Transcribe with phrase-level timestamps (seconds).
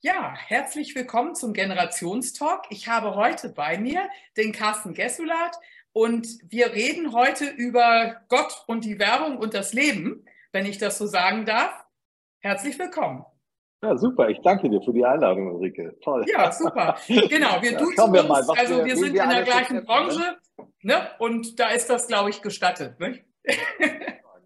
[0.00, 2.66] Ja, herzlich willkommen zum Generationstalk.
[2.70, 5.56] Ich habe heute bei mir den Carsten Gessulat
[5.92, 10.98] und wir reden heute über Gott und die Werbung und das Leben, wenn ich das
[10.98, 11.84] so sagen darf.
[12.38, 13.24] Herzlich willkommen.
[13.82, 14.28] Ja, super.
[14.28, 15.98] Ich danke dir für die Einladung, Ulrike.
[16.04, 16.24] Toll.
[16.28, 16.96] Ja, super.
[17.08, 18.46] Genau, wir ja, duzen wir uns.
[18.46, 20.36] Mal, also wir, wir sind wir in der gleichen Branche
[20.82, 21.08] ne?
[21.18, 23.00] und da ist das, glaube ich, gestattet.
[23.00, 23.18] Ne?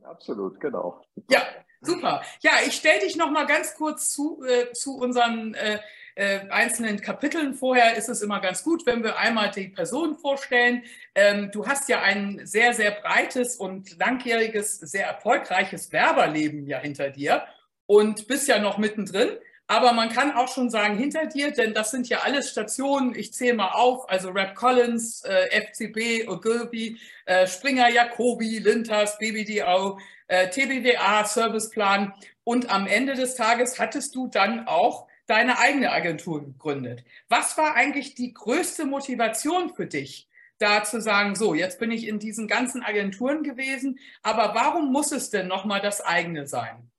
[0.04, 1.02] Absolut, genau.
[1.30, 1.42] Ja,
[1.82, 2.22] Super.
[2.40, 5.80] Ja, ich stelle dich noch mal ganz kurz zu, äh, zu unseren äh,
[6.14, 7.54] äh, einzelnen Kapiteln.
[7.54, 10.84] Vorher ist es immer ganz gut, wenn wir einmal die Person vorstellen.
[11.14, 17.10] Ähm, du hast ja ein sehr, sehr breites und langjähriges, sehr erfolgreiches Werberleben ja hinter
[17.10, 17.44] dir
[17.86, 19.30] und bist ja noch mittendrin.
[19.72, 23.14] Aber man kann auch schon sagen hinter dir, denn das sind ja alles Stationen.
[23.14, 29.98] Ich zähle mal auf, also Rap Collins, äh, FCB, Ogilvy, äh, Springer Jacobi, Lintas, BBDO,
[30.28, 32.12] äh, TBWA, Serviceplan.
[32.44, 37.02] Und am Ende des Tages hattest du dann auch deine eigene Agentur gegründet.
[37.30, 40.28] Was war eigentlich die größte Motivation für dich,
[40.58, 45.12] da zu sagen, so, jetzt bin ich in diesen ganzen Agenturen gewesen, aber warum muss
[45.12, 46.91] es denn nochmal das eigene sein?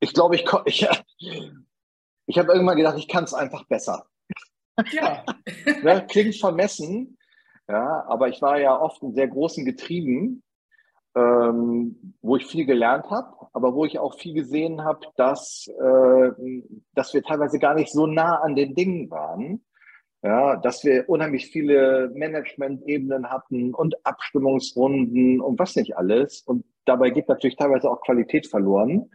[0.00, 0.88] Ich glaube, ich, ich,
[2.26, 4.06] ich habe irgendwann gedacht, ich kann es einfach besser.
[4.92, 5.24] Ja.
[5.82, 7.16] ne, klingt vermessen,
[7.68, 10.42] ja, aber ich war ja oft in sehr großen Getrieben,
[11.16, 16.30] ähm, wo ich viel gelernt habe, aber wo ich auch viel gesehen habe, dass, äh,
[16.94, 19.64] dass wir teilweise gar nicht so nah an den Dingen waren.
[20.22, 26.40] Ja, dass wir unheimlich viele Management-Ebenen hatten und Abstimmungsrunden und was nicht alles.
[26.40, 29.10] Und dabei geht natürlich teilweise auch Qualität verloren.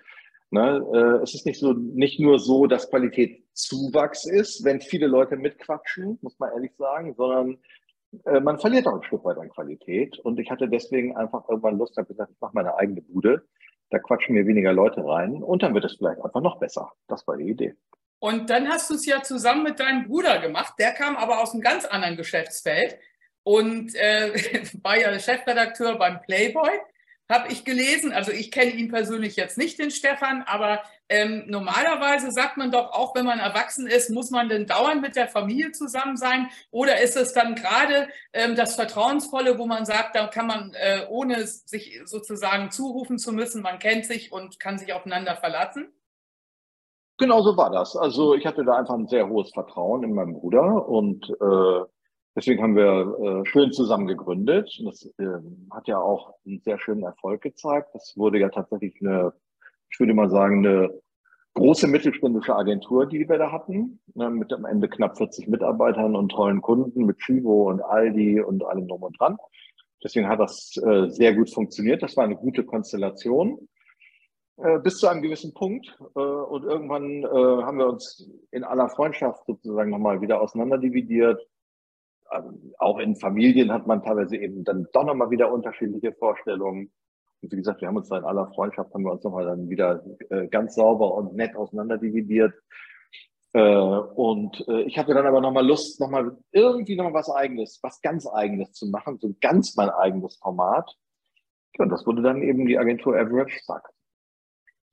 [0.52, 0.86] Ne?
[0.94, 5.38] Äh, es ist nicht so, nicht nur so, dass Qualität Zuwachs ist, wenn viele Leute
[5.38, 7.58] mitquatschen, muss man ehrlich sagen, sondern
[8.26, 10.20] äh, man verliert auch ein Stück weit an Qualität.
[10.20, 13.48] Und ich hatte deswegen einfach irgendwann Lust, habe gesagt, ich mache meine eigene Bude.
[13.90, 16.92] Da quatschen mir weniger Leute rein und dann wird es vielleicht einfach noch besser.
[17.08, 17.76] Das war die Idee.
[18.20, 20.76] Und dann hast du es ja zusammen mit deinem Bruder gemacht.
[20.80, 22.98] Der kam aber aus einem ganz anderen Geschäftsfeld
[23.44, 24.34] und äh,
[24.84, 26.70] war ja Chefredakteur beim Playboy
[27.32, 28.14] habe ich gelesen.
[28.14, 32.92] Also ich kenne ihn persönlich jetzt nicht, den Stefan, aber ähm, normalerweise sagt man doch
[32.92, 36.50] auch, wenn man erwachsen ist, muss man denn dauernd mit der Familie zusammen sein?
[36.70, 41.06] Oder ist es dann gerade ähm, das Vertrauensvolle, wo man sagt, da kann man, äh,
[41.10, 45.92] ohne sich sozusagen zurufen zu müssen, man kennt sich und kann sich aufeinander verlassen?
[47.18, 47.96] Genau so war das.
[47.96, 51.82] Also ich hatte da einfach ein sehr hohes Vertrauen in meinen Bruder und äh,
[52.36, 54.82] Deswegen haben wir äh, schön zusammen gegründet.
[54.86, 55.26] Das äh,
[55.72, 57.90] hat ja auch einen sehr schönen Erfolg gezeigt.
[57.94, 59.34] Das wurde ja tatsächlich eine,
[59.90, 61.02] ich würde mal sagen, eine
[61.56, 66.30] große mittelständische Agentur, die wir da hatten, ne, mit am Ende knapp 40 Mitarbeitern und
[66.30, 69.38] tollen Kunden mit Chivo und Aldi und allem drum und dran.
[70.02, 72.02] Deswegen hat das äh, sehr gut funktioniert.
[72.02, 73.68] Das war eine gute Konstellation
[74.56, 75.94] äh, bis zu einem gewissen Punkt.
[76.16, 81.46] Äh, und irgendwann äh, haben wir uns in aller Freundschaft sozusagen nochmal wieder auseinanderdividiert
[82.80, 86.92] auch in Familien hat man teilweise eben dann doch nochmal wieder unterschiedliche Vorstellungen.
[87.42, 89.70] Und wie gesagt, wir haben uns da in aller Freundschaft, haben wir uns nochmal dann
[89.70, 92.54] wieder äh, ganz sauber und nett auseinanderdividiert.
[93.54, 98.02] Äh, und äh, ich hatte dann aber nochmal Lust, nochmal irgendwie nochmal was eigenes, was
[98.02, 100.96] ganz eigenes zu machen, so ganz mein eigenes Format.
[101.78, 103.90] und das wurde dann eben die Agentur Average Sack.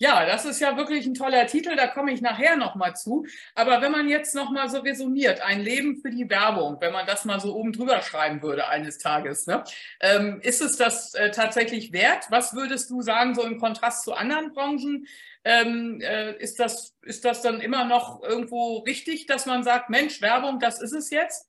[0.00, 3.26] Ja, das ist ja wirklich ein toller Titel, da komme ich nachher nochmal zu.
[3.56, 7.24] Aber wenn man jetzt nochmal so resümiert, ein Leben für die Werbung, wenn man das
[7.24, 9.64] mal so oben drüber schreiben würde eines Tages, ne?
[10.00, 12.26] ähm, ist es das äh, tatsächlich wert?
[12.30, 15.08] Was würdest du sagen, so im Kontrast zu anderen Branchen?
[15.44, 20.22] Ähm, äh, ist, das, ist das dann immer noch irgendwo richtig, dass man sagt, Mensch,
[20.22, 21.48] Werbung, das ist es jetzt?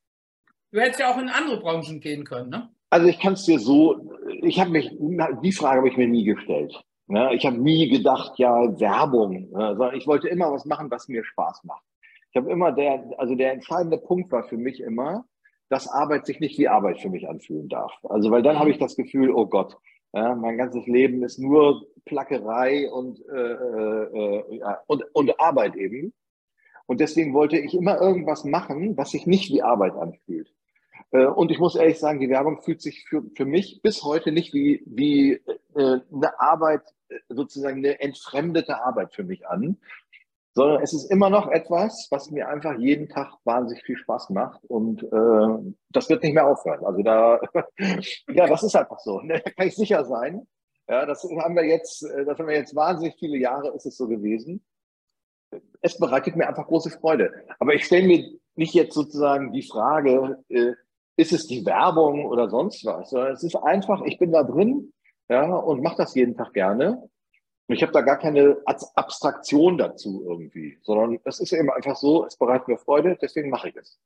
[0.72, 2.70] Du hättest ja auch in andere Branchen gehen können, ne?
[2.92, 4.12] Also ich kann es dir so,
[4.42, 4.90] ich habe mich,
[5.44, 6.74] die Frage habe ich mir nie gestellt.
[7.10, 7.34] Ne?
[7.34, 9.76] Ich habe nie gedacht, ja, Werbung, ne?
[9.76, 11.84] sondern ich wollte immer was machen, was mir Spaß macht.
[12.30, 15.26] Ich habe immer der, also der entscheidende Punkt war für mich immer,
[15.70, 17.92] dass Arbeit sich nicht wie Arbeit für mich anfühlen darf.
[18.04, 19.76] Also weil dann habe ich das Gefühl, oh Gott,
[20.14, 26.14] ja, mein ganzes Leben ist nur Plackerei und, äh, äh, ja, und, und Arbeit eben.
[26.86, 30.52] Und deswegen wollte ich immer irgendwas machen, was sich nicht wie Arbeit anfühlt.
[31.12, 34.32] Äh, und ich muss ehrlich sagen, die Werbung fühlt sich für, für mich bis heute
[34.32, 35.34] nicht wie, wie
[35.76, 36.82] äh, eine Arbeit,
[37.30, 39.78] sozusagen eine entfremdete Arbeit für mich an,
[40.56, 44.64] sondern es ist immer noch etwas, was mir einfach jeden Tag wahnsinnig viel Spaß macht
[44.66, 46.84] und äh, das wird nicht mehr aufhören.
[46.86, 47.40] Also da,
[48.34, 49.22] ja, das ist einfach so.
[49.22, 49.42] Ne?
[49.44, 50.48] Da kann ich sicher sein.
[50.88, 53.96] Ja, das haben wir jetzt, äh, das haben wir jetzt wahnsinnig viele Jahre ist es
[53.96, 54.66] so gewesen.
[55.82, 57.32] Es bereitet mir einfach große Freude.
[57.60, 60.74] Aber ich stelle mir nicht jetzt sozusagen die Frage, äh,
[61.16, 64.94] ist es die Werbung oder sonst was, sondern es ist einfach, ich bin da drin
[65.30, 67.10] ja, und mache das jeden Tag gerne.
[67.68, 72.26] Und ich habe da gar keine Abstraktion dazu irgendwie, sondern es ist eben einfach so,
[72.26, 74.00] es bereitet mir Freude, deswegen mache ich es.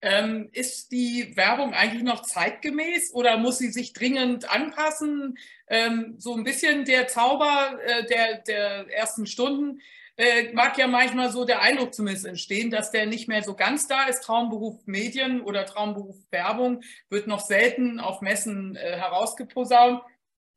[0.00, 5.38] Ähm, ist die Werbung eigentlich noch zeitgemäß oder muss sie sich dringend anpassen?
[5.68, 9.80] Ähm, so ein bisschen der Zauber äh, der, der ersten Stunden
[10.16, 13.88] äh, mag ja manchmal so der Eindruck zumindest entstehen, dass der nicht mehr so ganz
[13.88, 14.22] da ist.
[14.22, 20.02] Traumberuf Medien oder Traumberuf Werbung wird noch selten auf Messen äh, herausgeposaunt.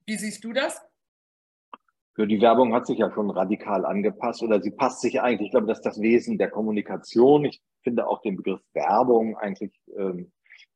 [0.06, 0.81] Wie siehst du das?
[2.18, 5.52] Ja, die Werbung hat sich ja schon radikal angepasst oder sie passt sich eigentlich, ich
[5.52, 7.44] glaube, das ist das Wesen der Kommunikation.
[7.44, 10.31] Ich finde auch den Begriff Werbung eigentlich, ähm,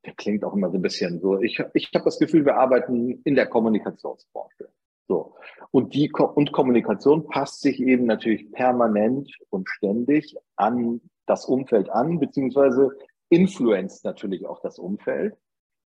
[0.05, 1.39] der klingt auch immer so ein bisschen so.
[1.41, 4.69] Ich, ich habe das Gefühl, wir arbeiten in der Kommunikationsbranche.
[5.09, 5.33] So.
[5.71, 12.19] Und die und Kommunikation passt sich eben natürlich permanent und ständig an das Umfeld an,
[12.19, 12.91] beziehungsweise
[13.29, 15.35] influenzt natürlich auch das Umfeld.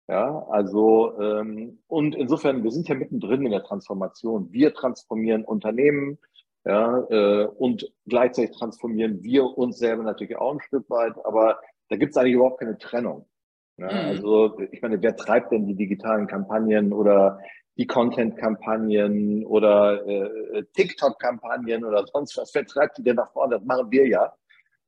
[0.10, 4.52] Ja, also ähm, und insofern, wir sind ja mittendrin in der Transformation.
[4.52, 6.18] Wir transformieren Unternehmen,
[6.66, 11.60] ja, äh, und gleichzeitig transformieren wir uns selber natürlich auch ein Stück weit, aber
[11.90, 13.28] da gibt es eigentlich überhaupt keine Trennung.
[13.78, 14.10] Ja, mhm.
[14.10, 17.40] Also ich meine, wer treibt denn die digitalen Kampagnen oder
[17.82, 22.54] die Content-Kampagnen oder äh, TikTok-Kampagnen oder sonst was?
[22.54, 23.56] Wer treibt die denn nach vorne?
[23.56, 24.32] Das machen wir ja.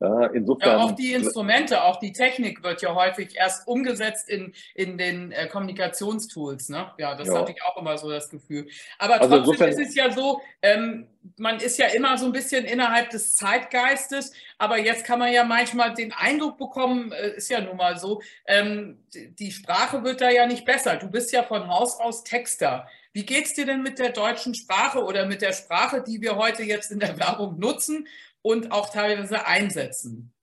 [0.03, 0.69] Ja, insofern.
[0.69, 5.31] Ja, auch die Instrumente, auch die Technik wird ja häufig erst umgesetzt in, in den
[5.31, 6.67] äh, Kommunikationstools.
[6.67, 6.91] Ne?
[6.97, 7.39] Ja, das ja.
[7.39, 8.67] hatte ich auch immer so das Gefühl.
[8.99, 11.07] Aber also trotzdem ist es ja so, ähm,
[11.37, 15.45] man ist ja immer so ein bisschen innerhalb des Zeitgeistes, aber jetzt kann man ja
[15.45, 20.29] manchmal den Eindruck bekommen, äh, ist ja nun mal so, ähm, die Sprache wird da
[20.29, 20.97] ja nicht besser.
[20.97, 22.89] Du bist ja von Haus aus Texter.
[23.13, 26.35] Wie geht es dir denn mit der deutschen Sprache oder mit der Sprache, die wir
[26.35, 28.05] heute jetzt in der Werbung nutzen?
[28.43, 30.33] Und auch teilweise einsetzen?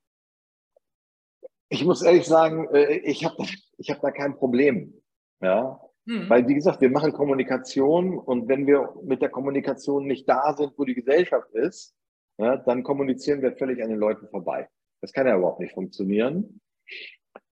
[1.69, 3.37] Ich muss ehrlich sagen, äh, ich habe
[3.79, 5.01] ich hab da kein Problem.
[5.41, 5.81] Ja?
[6.07, 6.29] Hm.
[6.29, 10.73] Weil, wie gesagt, wir machen Kommunikation und wenn wir mit der Kommunikation nicht da sind,
[10.77, 11.95] wo die Gesellschaft ist,
[12.39, 14.69] ja, dann kommunizieren wir völlig an den Leuten vorbei.
[15.03, 16.61] Das kann ja überhaupt nicht funktionieren.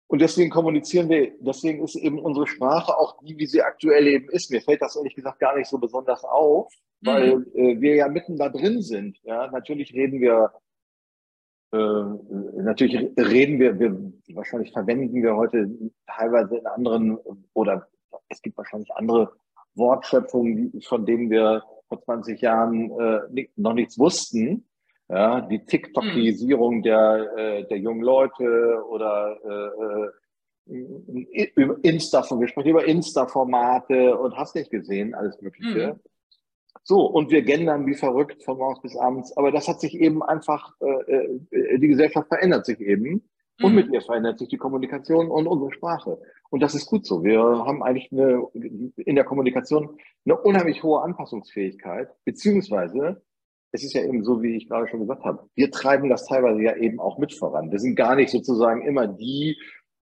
[0.07, 4.29] Und deswegen kommunizieren wir, deswegen ist eben unsere Sprache auch die, wie sie aktuell eben
[4.29, 4.51] ist.
[4.51, 6.73] Mir fällt das ehrlich gesagt gar nicht so besonders auf,
[7.05, 7.47] weil mhm.
[7.55, 9.19] äh, wir ja mitten da drin sind.
[9.23, 10.53] Ja, natürlich reden wir,
[11.73, 15.69] äh, natürlich reden wir, wir, wahrscheinlich verwenden wir heute
[16.07, 17.19] teilweise in anderen
[17.53, 17.87] oder
[18.29, 19.33] es gibt wahrscheinlich andere
[19.75, 24.67] Wortschöpfungen, von denen wir vor 20 Jahren äh, noch nichts wussten.
[25.09, 26.83] Ja, die TikTokisierung mhm.
[26.83, 30.11] der, äh, der jungen Leute oder äh, äh
[30.67, 35.93] über Insta, wir sprechen über Insta-Formate und hast nicht gesehen, alles Mögliche.
[35.93, 36.01] Mhm.
[36.83, 39.37] So, und wir gendern wie verrückt von morgens bis abends.
[39.37, 43.29] Aber das hat sich eben einfach, äh, äh, die Gesellschaft verändert sich eben.
[43.63, 43.77] Und mhm.
[43.77, 46.21] mit ihr verändert sich die Kommunikation und unsere Sprache.
[46.51, 47.23] Und das ist gut so.
[47.23, 48.45] Wir haben eigentlich eine,
[48.97, 53.23] in der Kommunikation eine unheimlich hohe Anpassungsfähigkeit, beziehungsweise
[53.71, 56.63] es ist ja eben so, wie ich gerade schon gesagt habe, wir treiben das teilweise
[56.63, 57.73] ja eben auch mit voran.
[57.73, 59.59] Wir sind gar nicht sozusagen immer die,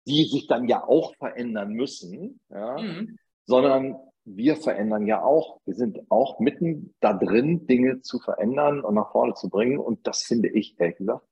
[0.05, 3.17] die sich dann ja auch verändern müssen, ja, mhm.
[3.45, 5.59] sondern wir verändern ja auch.
[5.65, 9.79] Wir sind auch mitten da drin, Dinge zu verändern und nach vorne zu bringen.
[9.79, 11.25] Und das finde ich, ehrlich gesagt,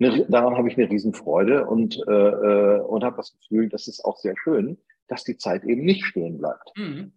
[0.00, 4.04] eine, daran habe ich eine Riesenfreude und, äh, äh und habe das Gefühl, das ist
[4.04, 6.72] auch sehr schön, dass die Zeit eben nicht stehen bleibt.
[6.76, 7.12] Mhm.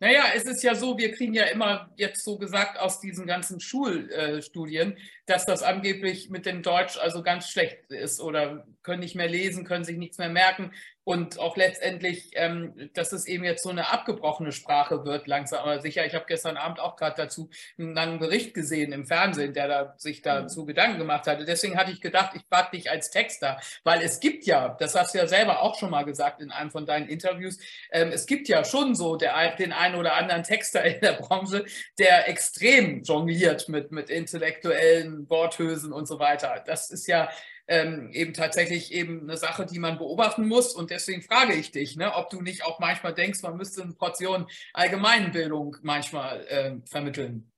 [0.00, 3.58] Naja, es ist ja so, wir kriegen ja immer jetzt so gesagt aus diesen ganzen
[3.58, 9.28] Schulstudien, dass das angeblich mit dem Deutsch also ganz schlecht ist oder können nicht mehr
[9.28, 10.70] lesen, können sich nichts mehr merken
[11.08, 15.80] und auch letztendlich, ähm, dass es eben jetzt so eine abgebrochene Sprache wird, langsam aber
[15.80, 16.04] sicher.
[16.04, 17.48] Ich habe gestern Abend auch gerade dazu
[17.78, 20.66] einen langen Bericht gesehen im Fernsehen, der da, sich dazu mhm.
[20.66, 21.46] Gedanken gemacht hatte.
[21.46, 25.14] Deswegen hatte ich gedacht, ich frage dich als Texter, weil es gibt ja, das hast
[25.14, 27.56] du ja selber auch schon mal gesagt in einem von deinen Interviews,
[27.90, 31.64] ähm, es gibt ja schon so der, den einen oder anderen Texter in der Branche,
[31.98, 36.62] der extrem jongliert mit, mit intellektuellen Worthülsen und so weiter.
[36.66, 37.30] Das ist ja
[37.68, 40.74] ähm, eben tatsächlich eben eine Sache, die man beobachten muss.
[40.74, 43.92] Und deswegen frage ich dich, ne, ob du nicht auch manchmal denkst, man müsste eine
[43.92, 47.52] Portion Allgemeinbildung manchmal äh, vermitteln.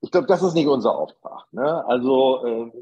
[0.00, 1.46] Ich glaube, das ist nicht unser Auftrag.
[1.52, 1.84] Ne?
[1.86, 2.72] Also äh,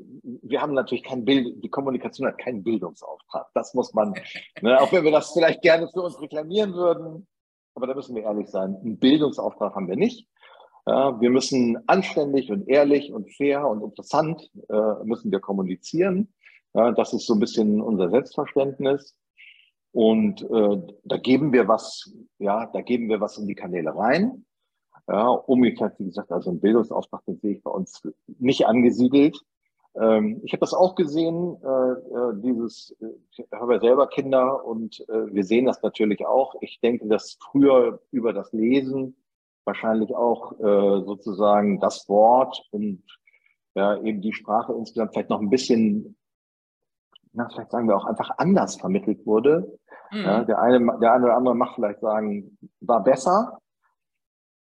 [0.42, 3.48] wir haben natürlich kein Bild, die Kommunikation hat keinen Bildungsauftrag.
[3.54, 4.14] Das muss man,
[4.60, 7.26] ne, auch wenn wir das vielleicht gerne für uns reklamieren würden,
[7.74, 10.28] aber da müssen wir ehrlich sein, einen Bildungsauftrag haben wir nicht.
[10.86, 16.32] Ja, wir müssen anständig und ehrlich und fair und interessant äh, müssen wir kommunizieren.
[16.74, 19.14] Ja, das ist so ein bisschen unser Selbstverständnis.
[19.92, 24.44] Und äh, da geben wir was, ja, da geben wir was in die Kanäle rein.
[25.06, 29.38] Ja, umgekehrt, wie gesagt, also ein Bildungsauftrag, den sehe ich bei uns nicht angesiedelt.
[29.94, 32.96] Ähm, ich habe das auch gesehen, äh, äh dieses,
[33.30, 36.54] ich habe ja selber Kinder und äh, wir sehen das natürlich auch.
[36.60, 39.16] Ich denke, dass früher über das Lesen
[39.64, 43.02] wahrscheinlich auch äh, sozusagen das Wort und
[43.74, 46.16] ja, eben die Sprache insgesamt vielleicht noch ein bisschen,
[47.32, 49.78] na, vielleicht sagen wir auch einfach anders vermittelt wurde.
[50.10, 50.24] Mhm.
[50.24, 53.58] Ja, der, eine, der eine oder andere macht vielleicht sagen, war besser.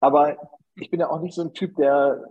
[0.00, 0.36] Aber
[0.76, 2.22] ich bin ja auch nicht so ein Typ, der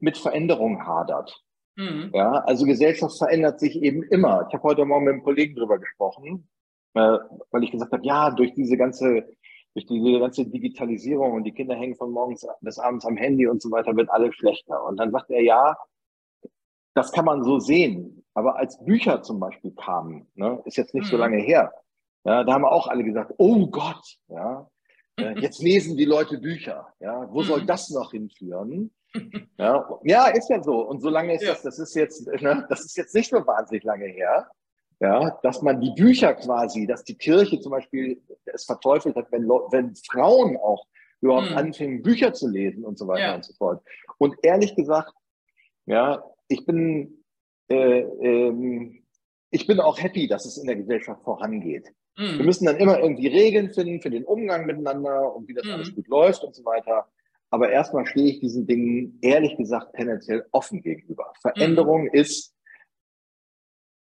[0.00, 1.42] mit Veränderungen hadert.
[1.76, 2.10] Mhm.
[2.12, 4.46] Ja, also Gesellschaft verändert sich eben immer.
[4.48, 6.48] Ich habe heute Morgen mit einem Kollegen drüber gesprochen,
[6.94, 7.18] äh,
[7.50, 9.28] weil ich gesagt habe, ja, durch diese ganze
[9.86, 13.62] durch diese ganze Digitalisierung und die Kinder hängen von morgens bis abends am Handy und
[13.62, 14.84] so weiter, wird alles schlechter.
[14.84, 15.76] Und dann sagt er, ja,
[16.94, 18.24] das kann man so sehen.
[18.34, 21.10] Aber als Bücher zum Beispiel kamen, ne, ist jetzt nicht mhm.
[21.10, 21.72] so lange her,
[22.24, 24.68] ja, da haben auch alle gesagt, oh Gott, ja,
[25.16, 26.92] äh, jetzt lesen die Leute Bücher.
[27.00, 27.66] Ja, wo soll mhm.
[27.66, 28.90] das noch hinführen?
[29.60, 30.86] Ja, ja, ist ja so.
[30.86, 31.50] Und so lange ist ja.
[31.50, 34.48] das, das ist jetzt, ne, das ist jetzt nicht so wahnsinnig lange her
[35.00, 39.48] ja, dass man die Bücher quasi, dass die Kirche zum Beispiel es verteufelt hat, wenn,
[39.48, 40.86] wenn Frauen auch
[41.20, 41.56] überhaupt mhm.
[41.56, 43.34] anfingen, Bücher zu lesen und so weiter ja.
[43.36, 43.82] und so fort.
[44.18, 45.12] Und ehrlich gesagt,
[45.86, 47.24] ja, ich bin,
[47.68, 49.04] äh, ähm,
[49.50, 51.88] ich bin auch happy, dass es in der Gesellschaft vorangeht.
[52.16, 52.38] Mhm.
[52.38, 55.72] Wir müssen dann immer irgendwie Regeln finden für den Umgang miteinander und wie das mhm.
[55.72, 57.06] alles gut läuft und so weiter.
[57.50, 61.32] Aber erstmal stehe ich diesen Dingen ehrlich gesagt tendenziell offen gegenüber.
[61.40, 62.10] Veränderung mhm.
[62.12, 62.54] ist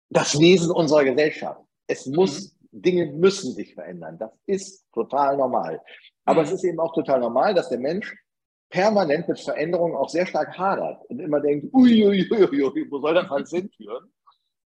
[0.09, 1.61] das Wesen unserer Gesellschaft.
[1.87, 2.81] Es muss, mhm.
[2.81, 4.17] Dinge müssen sich verändern.
[4.17, 5.81] Das ist total normal.
[6.25, 6.47] Aber mhm.
[6.47, 8.15] es ist eben auch total normal, dass der Mensch
[8.69, 13.15] permanent mit Veränderungen auch sehr stark hadert und immer denkt, uiuiuiui, ui, ui, wo soll
[13.15, 14.11] das alles hinführen?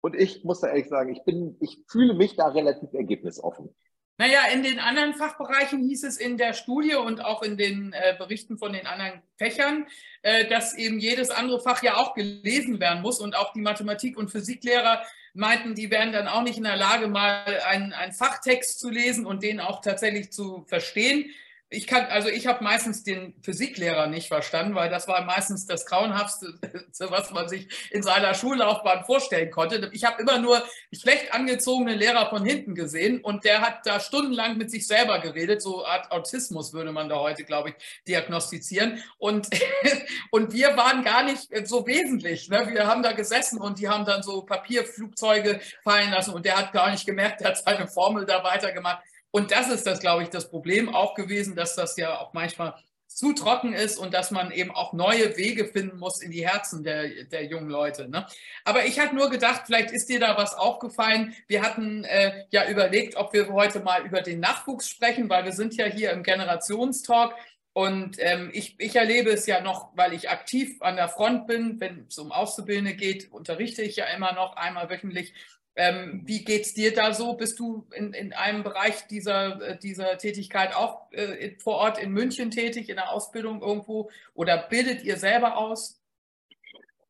[0.03, 3.75] Und ich muss da ehrlich sagen, ich bin, ich fühle mich da relativ ergebnisoffen.
[4.19, 8.15] Naja, in den anderen Fachbereichen hieß es in der Studie und auch in den äh,
[8.17, 9.87] Berichten von den anderen Fächern,
[10.23, 14.17] äh, dass eben jedes andere Fach ja auch gelesen werden muss und auch die Mathematik-
[14.17, 15.03] und Physiklehrer
[15.37, 19.27] meinten, die wären dann auch nicht in der Lage, mal einen, einen Fachtext zu lesen
[19.27, 21.31] und den auch tatsächlich zu verstehen
[21.69, 25.85] ich kann, also ich habe meistens den Physiklehrer nicht verstanden, weil das war meistens das
[25.85, 26.55] Grauenhaftste,
[27.11, 29.91] was man sich in seiner Schullaufbahn vorstellen konnte.
[29.93, 34.57] Ich habe immer nur schlecht angezogene Lehrer von hinten gesehen und der hat da stundenlang
[34.59, 35.61] mit sich selber geredet.
[35.61, 37.75] So Art Autismus würde man da heute, glaube ich,
[38.07, 39.03] diagnostizieren.
[39.19, 39.49] Und,
[40.31, 42.49] und wir waren gar nicht so wesentlich.
[42.49, 42.69] Ne?
[42.71, 46.73] Wir haben da gesessen und die haben dann so Papierflugzeuge fallen lassen und der hat
[46.73, 49.03] gar nicht gemerkt, der hat seine Formel da weitergemacht.
[49.31, 52.75] Und das ist das, glaube ich, das Problem auch gewesen, dass das ja auch manchmal
[53.17, 56.85] zu trocken ist und dass man eben auch neue Wege finden muss in die Herzen
[56.85, 58.09] der, der jungen Leute.
[58.09, 58.27] Ne?
[58.65, 61.35] Aber ich hatte nur gedacht, vielleicht ist dir da was aufgefallen.
[61.47, 65.53] Wir hatten äh, ja überlegt, ob wir heute mal über den Nachwuchs sprechen, weil wir
[65.53, 67.35] sind ja hier im Generationstalk.
[67.73, 71.79] Und ähm, ich, ich erlebe es ja noch, weil ich aktiv an der Front bin,
[71.81, 75.35] wenn es um Auszubildende geht, unterrichte ich ja immer noch einmal wöchentlich.
[75.77, 77.35] Ähm, wie geht es dir da so?
[77.35, 82.13] Bist du in, in einem Bereich dieser, äh, dieser Tätigkeit auch äh, vor Ort in
[82.13, 84.09] München tätig, in der Ausbildung irgendwo?
[84.35, 86.01] Oder bildet ihr selber aus?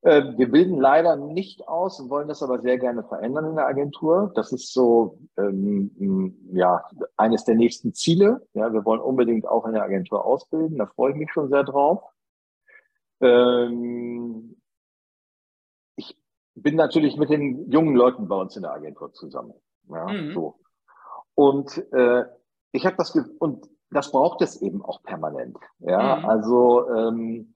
[0.03, 3.67] Äh, wir bilden leider nicht aus und wollen das aber sehr gerne verändern in der
[3.67, 4.33] Agentur.
[4.35, 6.85] Das ist so ähm, ja
[7.17, 8.47] eines der nächsten Ziele.
[8.55, 10.79] Ja, wir wollen unbedingt auch in der Agentur ausbilden.
[10.79, 12.03] Da freue ich mich schon sehr drauf.
[13.21, 14.56] Ähm,
[16.57, 19.55] bin natürlich mit den jungen Leuten bei uns in der Agentur zusammen.
[19.89, 20.33] Ja, mhm.
[20.33, 20.57] so.
[21.35, 22.25] Und äh,
[22.73, 25.59] ich habe das und das braucht es eben auch permanent.
[25.79, 26.25] Ja, mhm.
[26.25, 27.55] also ähm,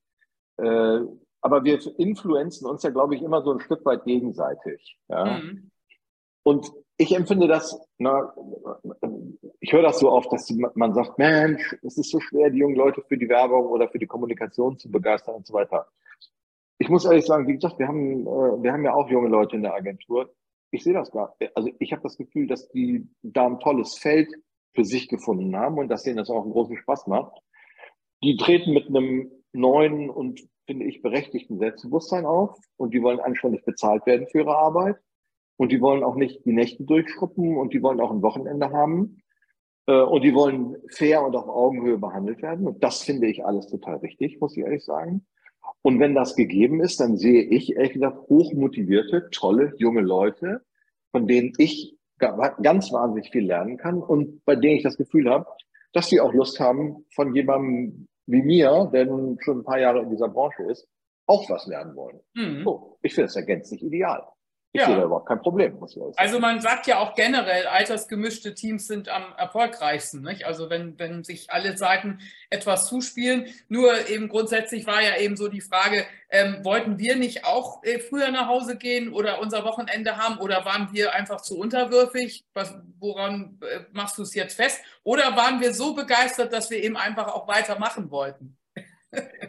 [0.59, 1.01] äh,
[1.43, 4.99] aber wir influenzen uns ja, glaube ich, immer so ein Stück weit gegenseitig.
[5.09, 5.39] Ja.
[5.39, 5.71] Mhm.
[6.43, 8.35] Und ich empfinde das, na,
[9.61, 12.77] ich höre das so oft, dass man sagt, Mensch, es ist so schwer, die jungen
[12.77, 15.87] Leute für die Werbung oder für die Kommunikation zu begeistern und so weiter
[16.91, 19.63] muss ehrlich sagen, wie gesagt, wir haben, äh, wir haben ja auch junge Leute in
[19.63, 20.35] der Agentur.
[20.71, 24.29] Ich sehe das gar, also ich habe das Gefühl, dass die da ein tolles Feld
[24.75, 27.33] für sich gefunden haben und dass denen das auch einen großen Spaß macht.
[28.23, 33.65] Die treten mit einem neuen und, finde ich, berechtigten Selbstbewusstsein auf und die wollen anständig
[33.65, 34.97] bezahlt werden für ihre Arbeit
[35.57, 39.23] und die wollen auch nicht die Nächte durchschruppen und die wollen auch ein Wochenende haben
[39.87, 43.67] äh, und die wollen fair und auf Augenhöhe behandelt werden und das finde ich alles
[43.67, 45.27] total richtig, muss ich ehrlich sagen.
[45.83, 50.63] Und wenn das gegeben ist, dann sehe ich, ehrlich gesagt, hochmotivierte, tolle, junge Leute,
[51.11, 55.47] von denen ich ganz wahnsinnig viel lernen kann und bei denen ich das Gefühl habe,
[55.93, 60.03] dass sie auch Lust haben, von jemandem wie mir, der nun schon ein paar Jahre
[60.03, 60.87] in dieser Branche ist,
[61.27, 62.21] auch was lernen wollen.
[62.35, 62.63] Mhm.
[62.63, 64.23] So, ich finde es ja gänzlich ideal.
[64.73, 64.87] Ich ja.
[64.87, 65.77] sehe da überhaupt kein Problem.
[66.17, 70.23] Also man sagt ja auch generell, altersgemischte Teams sind am erfolgreichsten.
[70.23, 70.47] Nicht?
[70.47, 73.47] Also wenn, wenn sich alle Seiten etwas zuspielen.
[73.69, 77.99] Nur eben grundsätzlich war ja eben so die Frage, ähm, wollten wir nicht auch äh,
[77.99, 82.45] früher nach Hause gehen oder unser Wochenende haben oder waren wir einfach zu unterwürfig?
[82.55, 84.81] Was, woran äh, machst du es jetzt fest?
[85.03, 88.57] Oder waren wir so begeistert, dass wir eben einfach auch weitermachen wollten?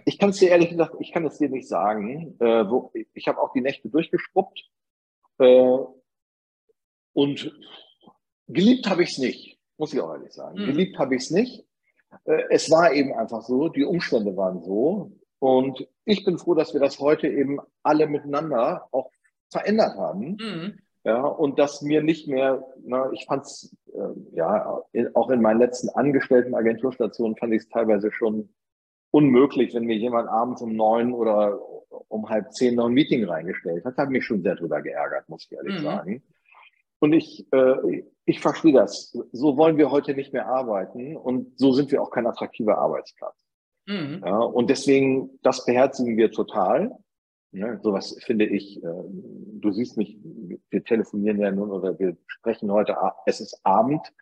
[0.05, 2.35] Ich kann es dir ehrlich gesagt, ich kann es dir nicht sagen.
[2.39, 4.71] Äh, wo, ich habe auch die Nächte durchgeschrubbt
[5.41, 5.79] äh,
[7.13, 7.59] und
[8.47, 10.61] geliebt habe ich es nicht, muss ich auch ehrlich sagen.
[10.61, 10.65] Mhm.
[10.67, 11.65] Geliebt habe ich es nicht.
[12.25, 15.11] Äh, es war eben einfach so, die Umstände waren so.
[15.39, 19.11] Und ich bin froh, dass wir das heute eben alle miteinander auch
[19.49, 20.37] verändert haben.
[20.39, 20.79] Mhm.
[21.03, 25.41] Ja, und dass mir nicht mehr, na, ich fand es, äh, ja, in, auch in
[25.41, 28.49] meinen letzten angestellten Agenturstationen fand ich es teilweise schon
[29.09, 31.59] unmöglich, wenn mir jemand abends um neun oder
[32.07, 33.97] um halb zehn noch ein Meeting reingestellt hat.
[33.97, 35.83] Hat mich schon sehr drüber geärgert, muss ich ehrlich mhm.
[35.83, 36.23] sagen.
[36.99, 39.17] Und ich, äh, ich verstehe das.
[39.31, 43.35] So wollen wir heute nicht mehr arbeiten und so sind wir auch kein attraktiver Arbeitsplatz.
[43.87, 44.21] Mhm.
[44.25, 46.95] Ja, und deswegen, das beherzigen wir total.
[47.53, 50.17] Ne, sowas finde ich, äh, du siehst mich,
[50.69, 52.95] wir telefonieren ja nun oder wir sprechen heute,
[53.25, 54.13] es ist Abend,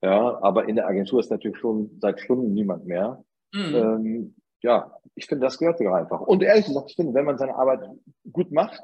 [0.00, 3.22] ja, aber in der Agentur ist natürlich schon seit Stunden niemand mehr.
[3.52, 3.74] Mhm.
[3.74, 6.20] Ähm, ja, ich finde, das gehört sogar einfach.
[6.20, 7.88] Und ehrlich gesagt, ich finde, wenn man seine Arbeit
[8.32, 8.80] gut macht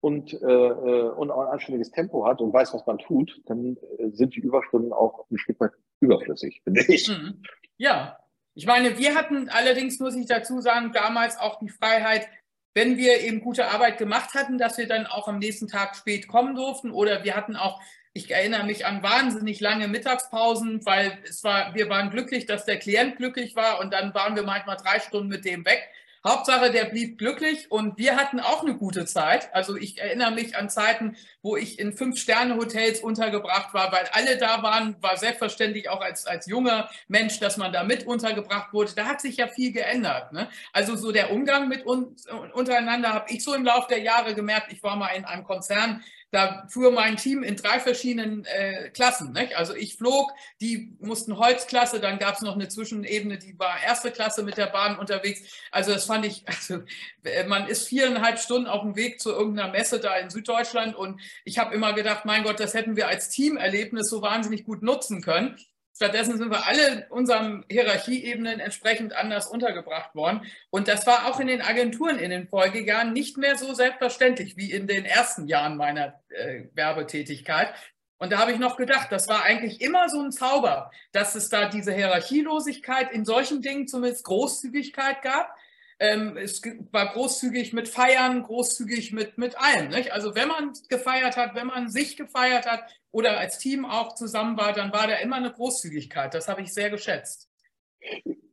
[0.00, 3.76] und, äh, äh, und auch ein anständiges Tempo hat und weiß, was man tut, dann
[3.98, 7.08] äh, sind die Überstunden auch ein Stück weit überflüssig, finde ich.
[7.08, 7.42] Mhm.
[7.76, 8.18] Ja,
[8.54, 12.28] ich meine, wir hatten allerdings, muss ich dazu sagen, damals auch die Freiheit,
[12.74, 16.28] wenn wir eben gute Arbeit gemacht hatten, dass wir dann auch am nächsten Tag spät
[16.28, 16.90] kommen durften.
[16.90, 17.80] Oder wir hatten auch,
[18.16, 22.78] ich erinnere mich an wahnsinnig lange Mittagspausen, weil es war, wir waren glücklich, dass der
[22.78, 25.82] Klient glücklich war und dann waren wir manchmal drei Stunden mit dem weg.
[26.26, 29.52] Hauptsache, der blieb glücklich und wir hatten auch eine gute Zeit.
[29.52, 34.62] Also ich erinnere mich an Zeiten, wo ich in Fünf-Sterne-Hotels untergebracht war, weil alle da
[34.62, 38.92] waren, war selbstverständlich auch als, als junger Mensch, dass man da mit untergebracht wurde.
[38.94, 40.32] Da hat sich ja viel geändert.
[40.32, 40.48] Ne?
[40.72, 44.72] Also so der Umgang mit uns untereinander habe ich so im Laufe der Jahre gemerkt.
[44.72, 46.02] Ich war mal in einem Konzern,
[46.34, 49.32] da fuhr mein Team in drei verschiedenen äh, Klassen.
[49.32, 49.56] Nicht?
[49.56, 54.10] Also ich flog, die mussten Holzklasse, dann gab es noch eine Zwischenebene, die war erste
[54.10, 55.42] Klasse mit der Bahn unterwegs.
[55.70, 56.82] Also das fand ich, also
[57.22, 61.20] äh, man ist viereinhalb Stunden auf dem Weg zu irgendeiner Messe da in Süddeutschland und
[61.44, 65.22] ich habe immer gedacht, mein Gott, das hätten wir als Teamerlebnis so wahnsinnig gut nutzen
[65.22, 65.56] können.
[65.96, 70.44] Stattdessen sind wir alle unseren Hierarchieebenen entsprechend anders untergebracht worden.
[70.70, 74.72] Und das war auch in den Agenturen in den Folgejahren nicht mehr so selbstverständlich wie
[74.72, 77.72] in den ersten Jahren meiner äh, Werbetätigkeit.
[78.18, 81.48] Und da habe ich noch gedacht, das war eigentlich immer so ein Zauber, dass es
[81.48, 85.54] da diese Hierarchielosigkeit in solchen Dingen zumindest Großzügigkeit gab.
[85.98, 89.88] Ähm, es war großzügig mit Feiern, großzügig mit, mit allem.
[89.88, 90.12] Nicht?
[90.12, 94.56] Also wenn man gefeiert hat, wenn man sich gefeiert hat oder als Team auch zusammen
[94.56, 96.34] war, dann war da immer eine Großzügigkeit.
[96.34, 97.48] Das habe ich sehr geschätzt.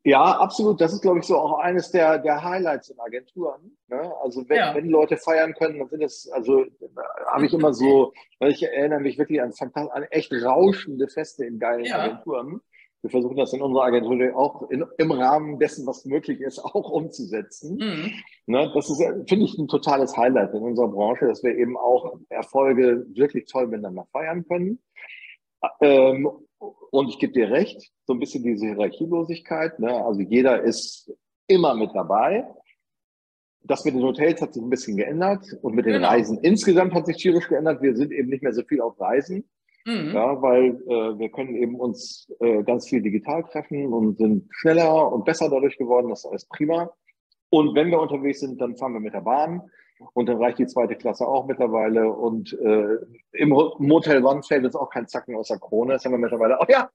[0.03, 0.81] Ja, absolut.
[0.81, 3.77] Das ist, glaube ich, so auch eines der, der Highlights in Agenturen.
[3.87, 4.11] Ne?
[4.21, 4.73] Also wenn, ja.
[4.73, 6.65] wenn Leute feiern können, dann sind es, also
[7.27, 11.59] habe ich immer so, weil ich erinnere mich wirklich an, an echt rauschende Feste in
[11.59, 11.99] geilen ja.
[11.99, 12.61] Agenturen
[13.01, 16.89] wir versuchen das in unserer Agentur auch in, im Rahmen dessen, was möglich ist, auch
[16.91, 17.77] umzusetzen.
[17.77, 18.11] Mhm.
[18.47, 22.17] Ne, das ist, finde ich, ein totales Highlight in unserer Branche, dass wir eben auch
[22.29, 24.79] Erfolge wirklich toll miteinander feiern können.
[25.81, 26.29] Ähm,
[26.91, 29.79] und ich gebe dir recht, so ein bisschen diese Hierarchielosigkeit.
[29.79, 29.91] Ne?
[29.91, 31.11] Also jeder ist
[31.47, 32.45] immer mit dabei.
[33.63, 36.07] Das mit den Hotels hat sich ein bisschen geändert und mit den genau.
[36.07, 37.81] Reisen insgesamt hat sich tierisch geändert.
[37.81, 39.47] Wir sind eben nicht mehr so viel auf Reisen.
[39.85, 40.13] Mhm.
[40.13, 45.11] Ja, weil äh, wir können eben uns äh, ganz viel digital treffen und sind schneller
[45.11, 46.09] und besser dadurch geworden.
[46.09, 46.91] Das ist alles prima.
[47.49, 49.69] Und wenn wir unterwegs sind, dann fahren wir mit der Bahn.
[50.13, 52.11] Und dann reicht die zweite Klasse auch mittlerweile.
[52.11, 52.97] Und äh,
[53.33, 55.93] im Motel One fällt uns auch kein Zacken aus der Krone.
[55.93, 56.67] Das haben wir mittlerweile auch.
[56.69, 56.89] Ja,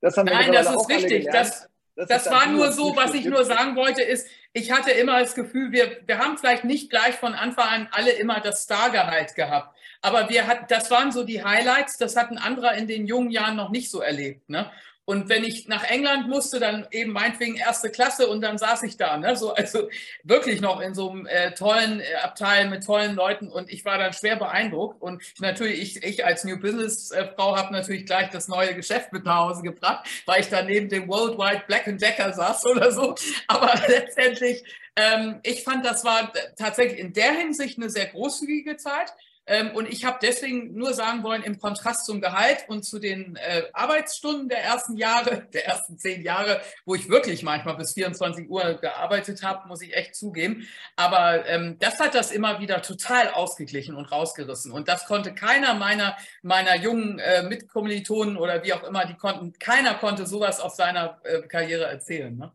[0.00, 1.26] das haben wir Nein, das ist richtig.
[1.26, 5.20] Das, das, das war nur so, was ich nur sagen wollte, ist, ich hatte immer
[5.20, 9.34] das Gefühl, wir, wir haben vielleicht nicht gleich von Anfang an alle immer das Stargehalt
[9.34, 9.76] gehabt.
[10.02, 13.56] Aber wir hatten, das waren so die Highlights, das hatten andere in den jungen Jahren
[13.56, 14.48] noch nicht so erlebt.
[14.48, 14.70] Ne?
[15.10, 18.96] Und wenn ich nach England musste, dann eben meinetwegen erste Klasse und dann saß ich
[18.96, 19.16] da.
[19.16, 19.34] Ne?
[19.34, 19.88] So, also
[20.22, 23.98] wirklich noch in so einem äh, tollen äh, Abteil mit tollen Leuten und ich war
[23.98, 25.02] dann schwer beeindruckt.
[25.02, 29.12] Und natürlich, ich, ich als New Business äh, Frau habe natürlich gleich das neue Geschäft
[29.12, 33.16] mit nach Hause gebracht, weil ich da neben dem Worldwide Black Decker saß oder so.
[33.48, 34.62] Aber letztendlich,
[34.94, 39.12] ähm, ich fand, das war tatsächlich in der Hinsicht eine sehr großzügige Zeit.
[39.46, 43.36] Ähm, und ich habe deswegen nur sagen wollen, im Kontrast zum Gehalt und zu den
[43.36, 48.48] äh, Arbeitsstunden der ersten Jahre, der ersten zehn Jahre, wo ich wirklich manchmal bis 24
[48.48, 50.66] Uhr gearbeitet habe, muss ich echt zugeben.
[50.96, 54.72] Aber ähm, das hat das immer wieder total ausgeglichen und rausgerissen.
[54.72, 59.52] Und das konnte keiner meiner, meiner jungen äh, Mitkommilitonen oder wie auch immer, die konnten,
[59.58, 62.36] keiner konnte sowas aus seiner äh, Karriere erzählen.
[62.36, 62.52] Ne?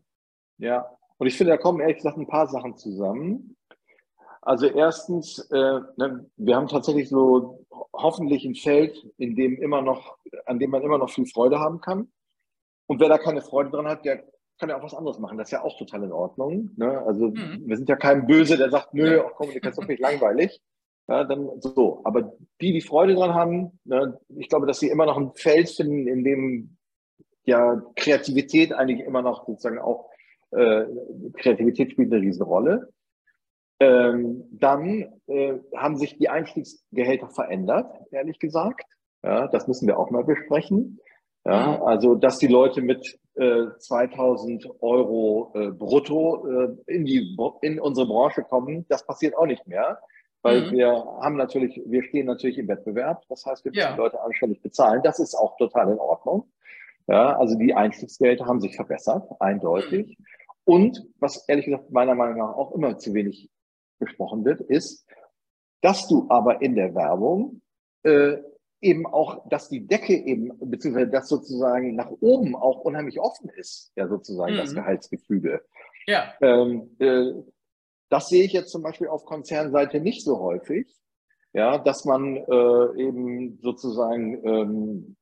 [0.58, 3.56] Ja, und ich finde, da kommen ehrlich gesagt ein paar Sachen zusammen.
[4.46, 10.18] Also erstens, äh, ne, wir haben tatsächlich so hoffentlich ein Feld, in dem immer noch,
[10.46, 12.12] an dem man immer noch viel Freude haben kann.
[12.86, 14.24] Und wer da keine Freude dran hat, der
[14.60, 15.40] kann ja auch was anderes machen.
[15.40, 16.70] Das ist ja auch total in Ordnung.
[16.78, 17.02] Ne?
[17.08, 17.64] Also mhm.
[17.66, 20.62] wir sind ja kein Böse, der sagt, nö, auch Kommunikation finde ich langweilig.
[21.08, 22.02] Ja, dann so.
[22.04, 25.70] Aber die, die Freude dran haben, ne, ich glaube, dass sie immer noch ein Feld
[25.70, 26.78] finden, in dem
[27.46, 30.10] ja Kreativität eigentlich immer noch sozusagen auch
[30.52, 30.86] äh,
[31.34, 32.90] Kreativität spielt eine Riesenrolle.
[33.80, 38.86] Ähm, dann äh, haben sich die Einstiegsgehälter verändert, ehrlich gesagt.
[39.24, 41.00] Ja, das müssen wir auch mal besprechen.
[41.46, 47.80] Ja, also, dass die Leute mit äh, 2000 Euro äh, brutto äh, in, die, in
[47.80, 50.00] unsere Branche kommen, das passiert auch nicht mehr,
[50.42, 50.72] weil mhm.
[50.72, 50.88] wir
[51.22, 53.24] haben natürlich, wir stehen natürlich im Wettbewerb.
[53.30, 53.92] Das heißt, wir müssen ja.
[53.92, 55.02] die Leute anständig bezahlen.
[55.04, 56.52] Das ist auch total in Ordnung.
[57.08, 60.18] Ja, also die Einstiegsgelder haben sich verbessert, eindeutig.
[60.18, 60.26] Mhm.
[60.64, 63.52] Und was ehrlich gesagt meiner Meinung nach auch immer zu wenig
[64.00, 65.06] besprochen wird, ist,
[65.82, 67.62] dass du aber in der Werbung
[68.04, 68.38] äh,
[68.82, 73.92] eben auch, dass die Decke eben, beziehungsweise das sozusagen nach oben auch unheimlich offen ist,
[73.96, 74.58] ja sozusagen mhm.
[74.58, 75.62] das Gehaltsgefüge.
[76.08, 76.34] Ja.
[76.42, 77.34] Ähm, äh,
[78.10, 80.88] das sehe ich jetzt zum Beispiel auf Konzernseite nicht so häufig,
[81.54, 85.16] ja, dass man äh, eben sozusagen ähm,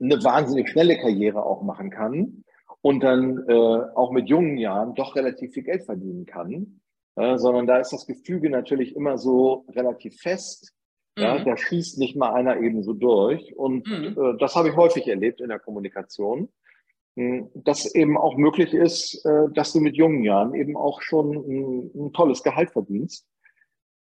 [0.00, 2.44] eine wahnsinnig schnelle Karriere auch machen kann
[2.80, 3.52] und dann äh,
[3.94, 6.80] auch mit jungen Jahren doch relativ viel Geld verdienen kann,
[7.16, 10.74] äh, sondern da ist das Gefüge natürlich immer so relativ fest
[11.18, 11.44] ja, mhm.
[11.44, 13.54] da schießt nicht mal einer eben so durch.
[13.56, 14.16] Und mhm.
[14.18, 16.48] äh, das habe ich häufig erlebt in der Kommunikation,
[17.16, 21.34] hm, dass eben auch möglich ist, äh, dass du mit jungen Jahren eben auch schon
[21.34, 23.26] ein, ein tolles Gehalt verdienst.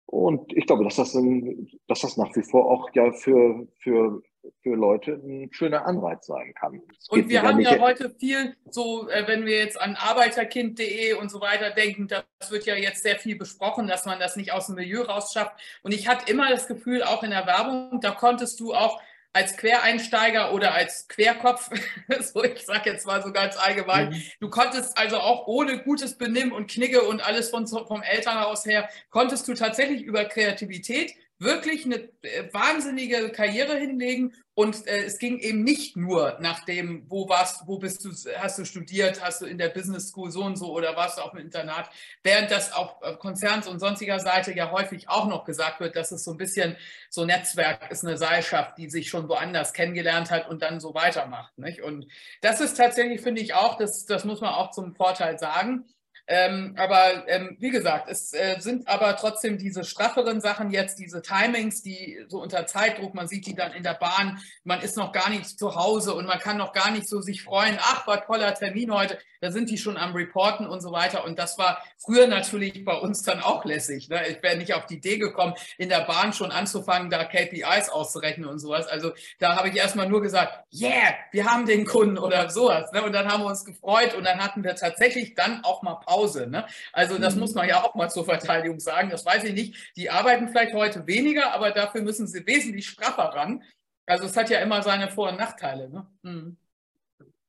[0.07, 4.23] Und ich glaube, dass das, ein, dass das nach wie vor auch ja für, für
[4.63, 6.83] für Leute ein schöner Anreiz sein kann.
[7.09, 11.41] Und wir haben ja heute viel so, äh, wenn wir jetzt an arbeiterkind.de und so
[11.41, 14.77] weiter denken, das wird ja jetzt sehr viel besprochen, dass man das nicht aus dem
[14.77, 15.53] Milieu rausschafft.
[15.83, 19.01] Und ich hatte immer das Gefühl, auch in der Werbung, da konntest du auch
[19.33, 21.71] als Quereinsteiger oder als Querkopf,
[22.21, 24.23] so ich sage jetzt mal so ganz allgemein, mhm.
[24.41, 28.89] du konntest also auch ohne gutes Benimm und Knigge und alles von, vom Elternhaus her,
[29.11, 35.39] konntest du tatsächlich über Kreativität wirklich eine äh, wahnsinnige Karriere hinlegen und äh, es ging
[35.39, 39.47] eben nicht nur nach dem, wo warst, wo bist du, hast du studiert, hast du
[39.47, 41.89] in der Business School so und so oder warst du auf dem Internat,
[42.23, 46.25] während das auf Konzerns und sonstiger Seite ja häufig auch noch gesagt wird, dass es
[46.25, 46.77] so ein bisschen
[47.09, 51.57] so Netzwerk ist, eine Seilschaft, die sich schon woanders kennengelernt hat und dann so weitermacht.
[51.57, 51.81] Nicht?
[51.81, 52.07] Und
[52.43, 55.87] das ist tatsächlich, finde ich auch, das, das muss man auch zum Vorteil sagen.
[56.27, 61.23] Ähm, aber ähm, wie gesagt, es äh, sind aber trotzdem diese strafferen Sachen jetzt, diese
[61.23, 65.13] Timings, die so unter Zeitdruck, man sieht die dann in der Bahn, man ist noch
[65.13, 68.25] gar nicht zu Hause und man kann noch gar nicht so sich freuen, ach, war
[68.25, 71.25] toller Termin heute, da sind die schon am Reporten und so weiter.
[71.25, 74.09] Und das war früher natürlich bei uns dann auch lässig.
[74.09, 74.21] Ne?
[74.29, 78.49] Ich wäre nicht auf die Idee gekommen, in der Bahn schon anzufangen, da KPIs auszurechnen
[78.49, 78.87] und sowas.
[78.87, 82.93] Also da habe ich erstmal nur gesagt, yeah, wir haben den Kunden oder sowas.
[82.93, 83.03] Ne?
[83.03, 86.10] Und dann haben wir uns gefreut und dann hatten wir tatsächlich dann auch mal Pause.
[86.51, 86.67] Ne?
[86.93, 87.41] Also das mhm.
[87.41, 89.11] muss man ja auch mal zur Verteidigung sagen.
[89.11, 89.93] Das weiß ich nicht.
[89.97, 93.63] Die arbeiten vielleicht heute weniger, aber dafür müssen sie wesentlich straffer ran.
[94.07, 95.89] Also es hat ja immer seine Vor- und Nachteile.
[95.89, 96.07] Ne?
[96.23, 96.57] Mhm.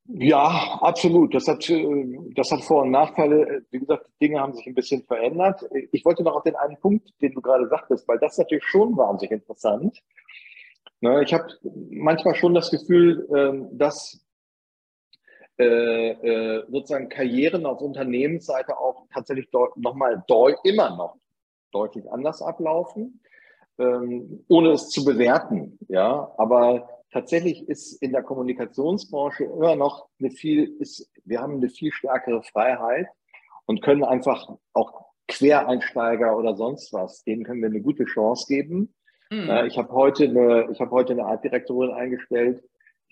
[0.06, 1.34] Ja, absolut.
[1.34, 3.64] Das hat, äh, das hat Vor- und Nachteile.
[3.70, 5.64] Wie gesagt, die Dinge haben sich ein bisschen verändert.
[5.92, 8.64] Ich wollte noch auf den einen Punkt, den du gerade sagtest, weil das ist natürlich
[8.64, 10.02] schon wahnsinnig interessant.
[11.00, 11.46] Ne, ich habe
[11.90, 14.24] manchmal schon das Gefühl, ähm, dass
[15.58, 20.24] äh, äh, sozusagen Karrieren auf Unternehmensseite auch tatsächlich nochmal
[20.64, 21.16] immer noch
[21.72, 23.20] deutlich anders ablaufen,
[23.78, 25.78] ähm, ohne es zu bewerten.
[25.88, 31.68] Ja, aber tatsächlich ist in der Kommunikationsbranche immer noch eine viel, ist, wir haben eine
[31.68, 33.08] viel stärkere Freiheit
[33.66, 38.94] und können einfach auch Quereinsteiger oder sonst was, denen können wir eine gute Chance geben.
[39.30, 39.66] Mhm.
[39.66, 42.62] Ich habe heute eine, ich habe heute eine Artdirektorin eingestellt,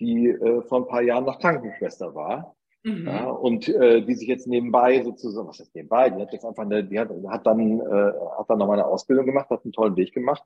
[0.01, 2.55] die äh, vor ein paar Jahren noch Krankenschwester war.
[2.83, 3.07] Mhm.
[3.07, 6.63] Ja, und äh, die sich jetzt nebenbei sozusagen, was ist nebenbei, die hat jetzt einfach
[6.63, 9.95] eine, die hat, hat dann, äh, hat dann nochmal eine Ausbildung gemacht, hat einen tollen
[9.95, 10.43] Weg gemacht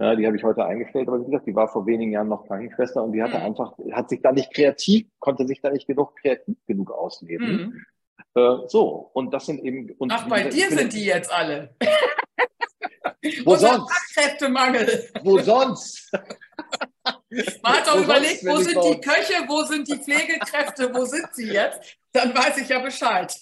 [0.00, 2.46] ja, die habe ich heute eingestellt, aber wie gesagt, die war vor wenigen Jahren noch
[2.46, 3.46] Krankenschwester und die hatte mhm.
[3.46, 7.48] einfach, hat sich da nicht kreativ, konnte sich da nicht genug kreativ genug ausleben.
[7.48, 7.84] Mhm.
[8.40, 9.90] Äh, so, und das sind eben.
[9.98, 11.74] Und Ach, bei dir sind die jetzt alle.
[13.44, 13.90] Wo sonst?
[13.90, 15.08] Fachkräftemangel.
[15.24, 16.12] Wo sonst?
[17.62, 21.48] Man hat doch überlegt, wo sind die Köche, wo sind die Pflegekräfte, wo sind sie
[21.52, 21.98] jetzt?
[22.12, 23.34] Dann weiß ich ja Bescheid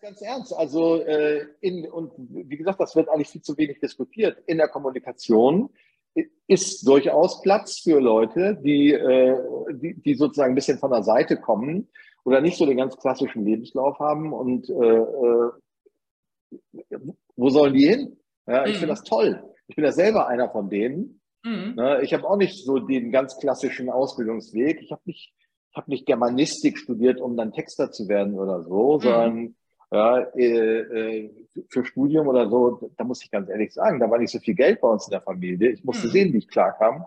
[0.00, 0.52] ganz ernst.
[0.54, 4.42] Also äh, in, und wie gesagt, das wird eigentlich viel zu wenig diskutiert.
[4.46, 5.70] In der Kommunikation
[6.46, 9.36] ist durchaus Platz für Leute, die, äh,
[9.72, 11.88] die, die sozusagen ein bisschen von der Seite kommen
[12.24, 14.32] oder nicht so den ganz klassischen Lebenslauf haben.
[14.32, 15.50] Und äh, äh,
[17.36, 18.16] wo sollen die hin?
[18.46, 18.78] Ja, ich mhm.
[18.78, 19.44] finde das toll.
[19.68, 21.19] Ich bin ja selber einer von denen.
[21.42, 21.74] Mhm.
[21.76, 24.80] Ne, ich habe auch nicht so den ganz klassischen Ausbildungsweg.
[24.82, 25.32] Ich habe nicht
[25.70, 29.00] ich habe nicht Germanistik studiert, um dann Texter zu werden oder so, mhm.
[29.00, 29.54] sondern
[29.92, 34.18] ja, äh, äh, für Studium oder so, da muss ich ganz ehrlich sagen, da war
[34.18, 35.70] nicht so viel Geld bei uns in der Familie.
[35.70, 36.12] Ich musste mhm.
[36.12, 37.04] sehen, wie ich klarkam.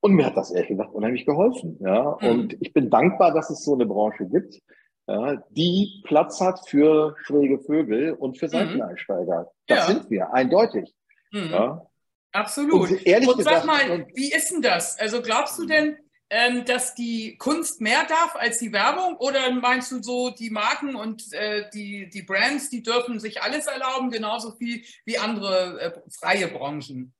[0.00, 1.76] Und mir hat das ehrlich gesagt unheimlich geholfen.
[1.80, 2.16] Ja.
[2.20, 2.28] Mhm.
[2.28, 4.60] Und ich bin dankbar, dass es so eine Branche gibt,
[5.06, 8.50] ja, die Platz hat für schräge Vögel und für mhm.
[8.50, 9.50] Seiteneinsteiger.
[9.66, 9.94] Das ja.
[9.94, 10.94] sind wir, eindeutig.
[11.32, 11.50] Mhm.
[11.50, 11.87] Ja.
[12.32, 12.90] Absolut.
[12.90, 14.98] Und, ehrlich und sag gesagt, mal, wie ist denn das?
[14.98, 15.96] Also glaubst du denn,
[16.30, 19.16] ähm, dass die Kunst mehr darf als die Werbung?
[19.16, 23.66] Oder meinst du so, die Marken und äh, die, die Brands, die dürfen sich alles
[23.66, 27.14] erlauben, genauso viel wie andere äh, freie Branchen?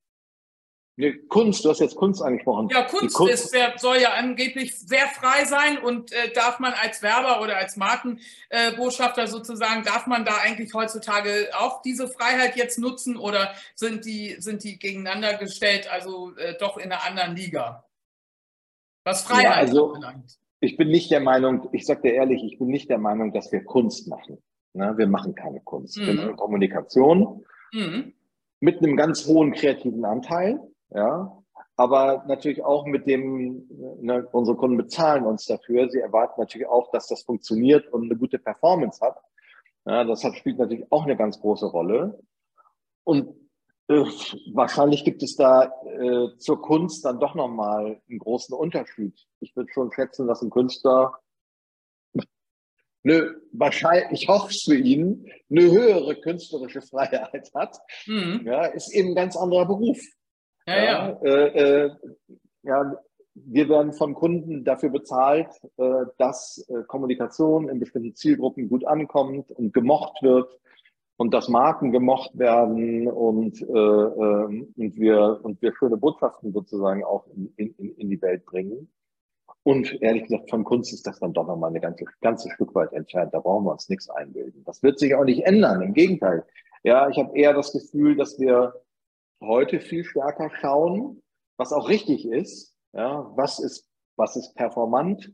[1.29, 2.69] Kunst, du hast jetzt Kunst angesprochen.
[2.71, 7.03] Ja, Kunst, Kunst ist, soll ja angeblich sehr frei sein und äh, darf man als
[7.03, 12.81] Werber oder als Markenbotschafter äh, sozusagen, darf man da eigentlich heutzutage auch diese Freiheit jetzt
[12.81, 17.85] nutzen oder sind die, sind die gegeneinander gestellt, also äh, doch in einer anderen Liga?
[19.05, 20.39] Was Freiheit ja, also, anbelangt.
[20.59, 23.53] Ich bin nicht der Meinung, ich sage dir ehrlich, ich bin nicht der Meinung, dass
[23.53, 24.43] wir Kunst machen.
[24.73, 25.97] Na, wir machen keine Kunst.
[25.97, 26.07] Mhm.
[26.07, 28.15] Wir machen Kommunikation mhm.
[28.59, 31.37] mit einem ganz hohen kreativen Anteil ja,
[31.77, 33.67] aber natürlich auch mit dem,
[34.01, 35.89] ne, unsere Kunden bezahlen uns dafür.
[35.91, 39.17] Sie erwarten natürlich auch, dass das funktioniert und eine gute Performance hat.
[39.87, 42.19] Ja, das hat, spielt natürlich auch eine ganz große Rolle.
[43.05, 43.29] Und
[43.89, 44.05] äh,
[44.53, 49.15] wahrscheinlich gibt es da äh, zur Kunst dann doch nochmal einen großen Unterschied.
[49.41, 51.19] Ich würde schon schätzen, dass ein Künstler
[53.05, 57.79] eine, wahrscheinlich, ich hoffe es für ihn, eine höhere künstlerische Freiheit hat.
[58.07, 58.43] Mhm.
[58.45, 59.99] Ja, ist eben ein ganz anderer Beruf.
[60.69, 61.19] Ja, ja.
[61.23, 61.91] Äh, äh,
[62.63, 62.95] ja,
[63.35, 69.51] wir werden von Kunden dafür bezahlt, äh, dass äh, Kommunikation in bestimmten Zielgruppen gut ankommt
[69.51, 70.59] und gemocht wird
[71.17, 77.03] und dass Marken gemocht werden und, äh, ähm, und, wir, und wir schöne Botschaften sozusagen
[77.03, 78.91] auch in, in, in die Welt bringen.
[79.63, 82.93] Und ehrlich gesagt, von Kunst ist das dann doch nochmal eine ganze, ganze Stück weit
[82.93, 83.33] entfernt.
[83.33, 84.65] Da brauchen wir uns nichts einbilden.
[84.65, 85.81] Das wird sich auch nicht ändern.
[85.81, 86.45] Im Gegenteil.
[86.83, 88.75] Ja, ich habe eher das Gefühl, dass wir
[89.41, 91.23] heute viel stärker schauen,
[91.57, 92.75] was auch richtig ist.
[92.93, 95.33] Ja, was ist, was ist performant?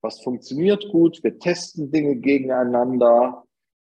[0.00, 1.22] Was funktioniert gut?
[1.22, 3.44] Wir testen Dinge gegeneinander.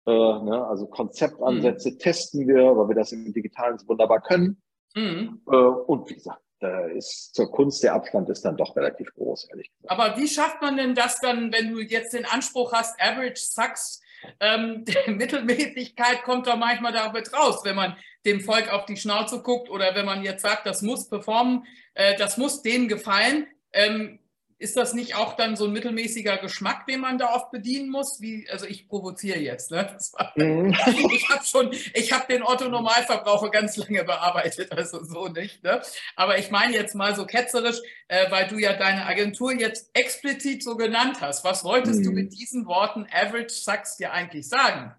[0.06, 2.00] Äh, ne, also Konzeptansätze mhm.
[2.00, 4.62] testen wir, weil wir das im Digitalen so wunderbar können.
[4.96, 5.42] Mhm.
[5.48, 9.50] Äh, und wie gesagt, da ist zur Kunst der Abstand ist dann doch relativ groß,
[9.50, 9.92] ehrlich gesagt.
[9.92, 14.02] Aber wie schafft man denn das dann, wenn du jetzt den Anspruch hast, Average Sucks,
[14.40, 19.70] ähm, Mittelmäßigkeit kommt da manchmal damit raus, wenn man dem Volk auf die Schnauze guckt
[19.70, 23.48] oder wenn man jetzt sagt, das muss performen, äh, das muss denen gefallen.
[23.74, 24.20] Ähm,
[24.62, 28.22] ist das nicht auch dann so ein mittelmäßiger Geschmack, den man da oft bedienen muss?
[28.22, 29.72] Wie, also ich provoziere jetzt.
[29.72, 29.98] Ne?
[30.14, 30.76] War, mhm.
[31.12, 35.64] Ich habe schon, ich habe den Otto Normalverbraucher ganz lange bearbeitet, also so nicht.
[35.64, 35.82] Ne?
[36.16, 40.64] Aber ich meine jetzt mal so ketzerisch, äh, weil du ja deine Agentur jetzt explizit
[40.64, 41.44] so genannt hast.
[41.44, 42.04] Was wolltest mhm.
[42.04, 44.94] du mit diesen Worten Average Sucks dir eigentlich sagen?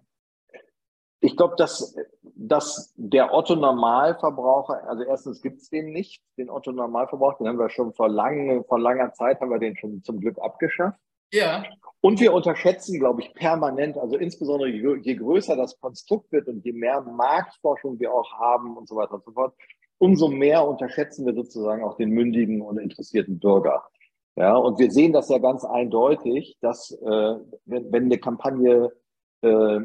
[1.21, 1.95] Ich glaube, dass,
[2.35, 7.59] dass der Otto Normalverbraucher, also erstens gibt es den nicht, den Otto Normalverbraucher, den haben
[7.59, 10.99] wir schon vor, lange, vor langer Zeit, haben wir den schon zum Glück abgeschafft.
[11.31, 11.63] Ja.
[12.01, 16.63] Und wir unterschätzen, glaube ich, permanent, also insbesondere je, je größer das Konstrukt wird und
[16.63, 19.55] je mehr Marktforschung wir auch haben und so weiter und so fort,
[19.97, 23.83] umso mehr unterschätzen wir sozusagen auch den mündigen und interessierten Bürger.
[24.35, 28.91] Ja, und wir sehen das ja ganz eindeutig, dass äh, wenn, wenn eine Kampagne
[29.43, 29.79] äh,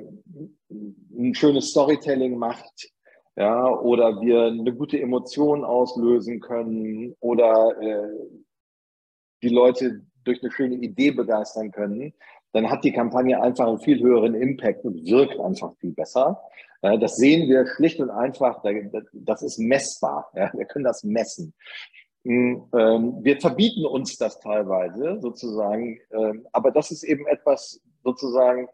[0.71, 2.91] ein schönes Storytelling macht,
[3.37, 8.09] ja, oder wir eine gute Emotion auslösen können oder äh,
[9.43, 12.13] die Leute durch eine schöne Idee begeistern können,
[12.53, 16.41] dann hat die Kampagne einfach einen viel höheren Impact und wirkt einfach viel besser.
[16.81, 18.63] Das sehen wir schlicht und einfach,
[19.13, 20.31] das ist messbar.
[20.33, 21.55] Wir können das messen.
[22.25, 28.69] Hm, ähm, wir verbieten uns das teilweise sozusagen, ähm, aber das ist eben etwas sozusagen,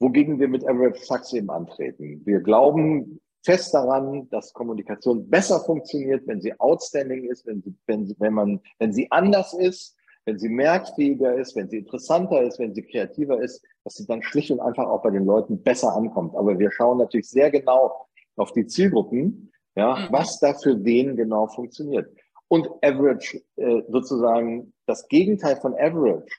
[0.00, 2.22] wogegen wir mit Average Sucks eben antreten.
[2.24, 8.06] Wir glauben fest daran, dass Kommunikation besser funktioniert, wenn sie outstanding ist, wenn sie, wenn
[8.06, 12.58] sie, wenn man, wenn sie anders ist, wenn sie merkfähiger ist, wenn sie interessanter ist,
[12.58, 15.94] wenn sie kreativer ist, dass sie dann schlicht und einfach auch bei den Leuten besser
[15.94, 16.34] ankommt.
[16.34, 20.12] Aber wir schauen natürlich sehr genau auf die Zielgruppen, ja, mhm.
[20.12, 22.10] was da für wen genau funktioniert.
[22.48, 26.32] Und Average, äh, sozusagen das Gegenteil von Average,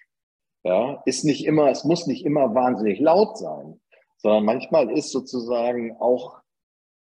[0.65, 3.79] ja, ist nicht immer, es muss nicht immer wahnsinnig laut sein,
[4.17, 6.39] sondern manchmal ist sozusagen auch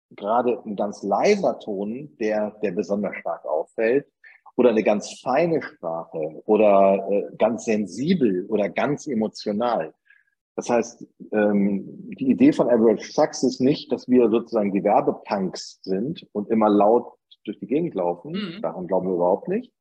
[0.09, 4.07] gerade ein ganz leiser Ton, der, der besonders stark auffällt,
[4.57, 9.93] oder eine ganz feine Sprache oder äh, ganz sensibel oder ganz emotional.
[10.55, 15.79] Das heißt, ähm, die Idee von Average Sucks ist nicht, dass wir sozusagen die Werbepunks
[15.83, 17.13] sind und immer laut
[17.45, 18.31] durch die Gegend laufen.
[18.31, 18.61] Mhm.
[18.61, 19.71] Daran glauben wir überhaupt nicht.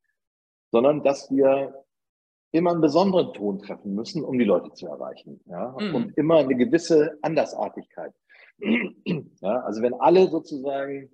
[0.71, 1.83] Sondern, dass wir
[2.51, 5.41] immer einen besonderen Ton treffen müssen, um die Leute zu erreichen.
[5.45, 5.75] Ja?
[5.79, 5.95] Mhm.
[5.95, 8.13] Und immer eine gewisse Andersartigkeit.
[9.41, 9.61] Ja?
[9.61, 11.09] Also wenn alle sozusagen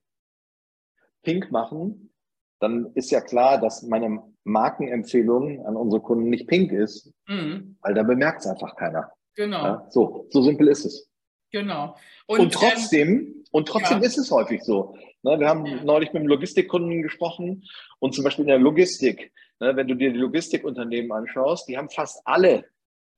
[1.23, 2.13] pink machen,
[2.59, 7.77] dann ist ja klar, dass meine Markenempfehlung an unsere Kunden nicht pink ist, mhm.
[7.81, 9.11] weil da bemerkt es einfach keiner.
[9.35, 9.63] Genau.
[9.63, 9.87] Ja?
[9.89, 11.09] So, so simpel ist es.
[11.51, 11.95] Genau.
[12.25, 14.05] Und, und trotzdem, ähm, und trotzdem ja.
[14.05, 14.95] ist es häufig so.
[15.23, 17.63] Ne, wir haben neulich mit einem Logistikkunden gesprochen
[17.99, 22.21] und zum Beispiel in der Logistik, wenn du dir die Logistikunternehmen anschaust, die haben fast
[22.25, 22.65] alle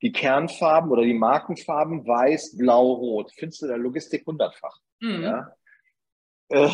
[0.02, 3.32] die Kernfarben oder die Markenfarben weiß, blau, rot.
[3.36, 4.78] Findest du der Logistik hundertfach.
[5.00, 5.22] Mhm.
[5.22, 5.56] Ja?
[6.48, 6.70] Äh,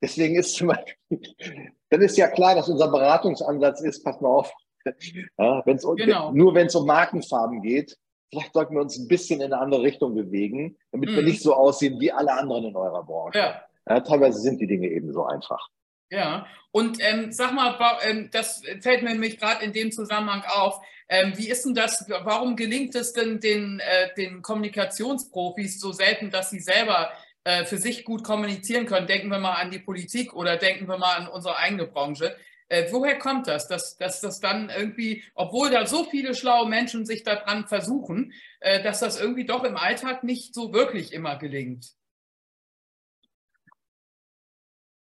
[0.00, 0.96] deswegen ist zum Beispiel,
[1.90, 4.52] dann ist ja klar, dass unser Beratungsansatz ist, pass mal auf,
[5.38, 6.32] ja, wenn's, genau.
[6.32, 7.98] nur wenn es um Markenfarben geht,
[8.30, 11.16] vielleicht sollten wir uns ein bisschen in eine andere Richtung bewegen, damit mhm.
[11.16, 13.38] wir nicht so aussehen wie alle anderen in eurer Branche.
[13.38, 13.62] Ja.
[13.88, 15.68] ja teilweise sind die Dinge eben so einfach.
[16.10, 20.80] Ja, und ähm, sag mal, ähm, das fällt mir nämlich gerade in dem Zusammenhang auf.
[21.08, 26.30] Ähm, wie ist denn das, warum gelingt es denn den, äh, den Kommunikationsprofis so selten,
[26.30, 27.10] dass sie selber
[27.44, 29.06] äh, für sich gut kommunizieren können?
[29.06, 32.36] Denken wir mal an die Politik oder denken wir mal an unsere eigene Branche.
[32.68, 37.06] Äh, woher kommt das, dass, dass das dann irgendwie, obwohl da so viele schlaue Menschen
[37.06, 41.97] sich daran versuchen, äh, dass das irgendwie doch im Alltag nicht so wirklich immer gelingt?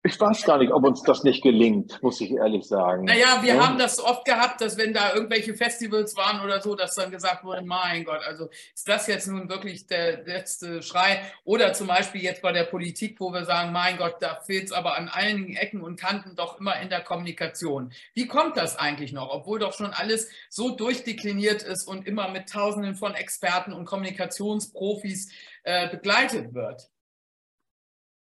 [0.06, 3.04] Ich weiß gar nicht, ob uns das nicht gelingt, muss ich ehrlich sagen.
[3.04, 3.66] Naja, wir ja?
[3.66, 7.42] haben das oft gehabt, dass wenn da irgendwelche Festivals waren oder so, dass dann gesagt
[7.42, 11.22] wurde, mein Gott, also ist das jetzt nun wirklich der letzte Schrei?
[11.44, 14.72] Oder zum Beispiel jetzt bei der Politik, wo wir sagen, mein Gott, da fehlt es
[14.72, 17.90] aber an allen Ecken und Kanten doch immer in der Kommunikation.
[18.12, 22.50] Wie kommt das eigentlich noch, obwohl doch schon alles so durchdekliniert ist und immer mit
[22.50, 26.90] Tausenden von Experten und Kommunikationsprofis äh, begleitet wird?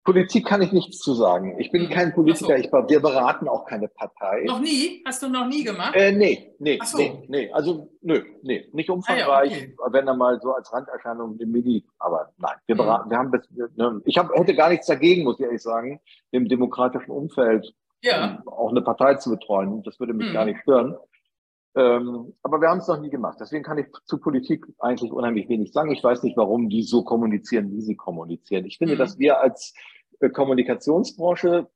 [0.05, 1.59] Politik kann ich nichts zu sagen.
[1.61, 2.63] Ich bin kein Politiker, so.
[2.63, 4.45] ich, wir beraten auch keine Partei.
[4.47, 5.03] Noch nie?
[5.07, 5.95] Hast du noch nie gemacht?
[5.95, 6.99] Äh, nee, nee, so.
[6.99, 9.93] nee, nee, also nö, nee, nicht umfangreich, ah, ja, okay.
[9.93, 12.79] wenn er mal so als Randerscheinung im Mini, aber nein, wir mhm.
[12.79, 16.01] beraten, wir haben bis, ne, ich hab, hätte gar nichts dagegen, muss ich ehrlich sagen,
[16.33, 18.43] im demokratischen Umfeld ja.
[18.47, 19.83] auch eine Partei zu betreuen.
[19.85, 20.35] Das würde mich mhm.
[20.35, 20.97] gar nicht stören.
[21.75, 23.39] Ähm, aber wir haben es noch nie gemacht.
[23.41, 25.91] Deswegen kann ich zu Politik eigentlich unheimlich wenig sagen.
[25.91, 28.67] Ich weiß nicht, warum die so kommunizieren, wie sie kommunizieren.
[28.67, 28.99] Ich finde, mhm.
[28.99, 29.75] dass wir als
[30.21, 31.69] äh, Kommunikationsbranche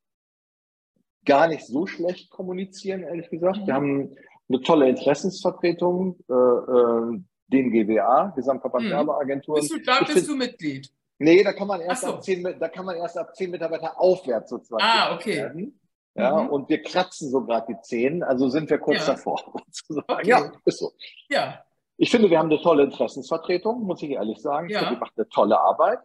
[1.24, 3.62] gar nicht so schlecht kommunizieren, ehrlich gesagt.
[3.62, 3.66] Mhm.
[3.66, 4.16] Wir haben
[4.48, 8.90] eine tolle Interessensvertretung, äh, äh, den GWA, Gesamtverband mhm.
[8.90, 9.60] Werbeagenturen.
[9.60, 10.90] Bist du, da bist find, du Mitglied?
[11.18, 12.08] Nee, da kann man erst so.
[12.08, 14.82] ab zehn, da kann man erst ab zehn Mitarbeiter aufwärts sozusagen.
[14.82, 15.36] Ah, okay.
[15.36, 15.80] Werden.
[16.16, 16.48] Ja, mhm.
[16.48, 19.14] und wir kratzen so gerade die Zehen, also sind wir kurz ja.
[19.14, 19.38] davor.
[20.08, 20.28] Okay.
[20.28, 20.92] Ja, ist so.
[21.28, 21.62] Ja.
[21.98, 24.68] Ich finde, wir haben eine tolle Interessensvertretung, muss ich ehrlich sagen.
[24.68, 24.80] Ja.
[24.80, 25.98] Ich finde, die macht eine tolle Arbeit.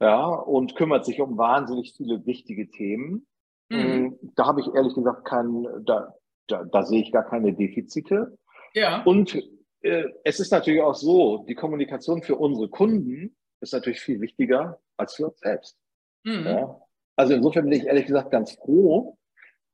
[0.00, 3.26] Ja, und kümmert sich um wahnsinnig viele wichtige Themen.
[3.68, 3.78] Mhm.
[3.78, 6.14] Mm, da habe ich ehrlich gesagt keinen, da,
[6.46, 8.38] da, da sehe ich gar keine Defizite.
[8.74, 9.02] Ja.
[9.02, 9.36] Und
[9.80, 14.78] äh, es ist natürlich auch so, die Kommunikation für unsere Kunden ist natürlich viel wichtiger
[14.96, 15.76] als für uns selbst.
[16.24, 16.46] Mhm.
[16.46, 16.80] Ja.
[17.16, 19.17] Also insofern bin ich ehrlich gesagt ganz froh,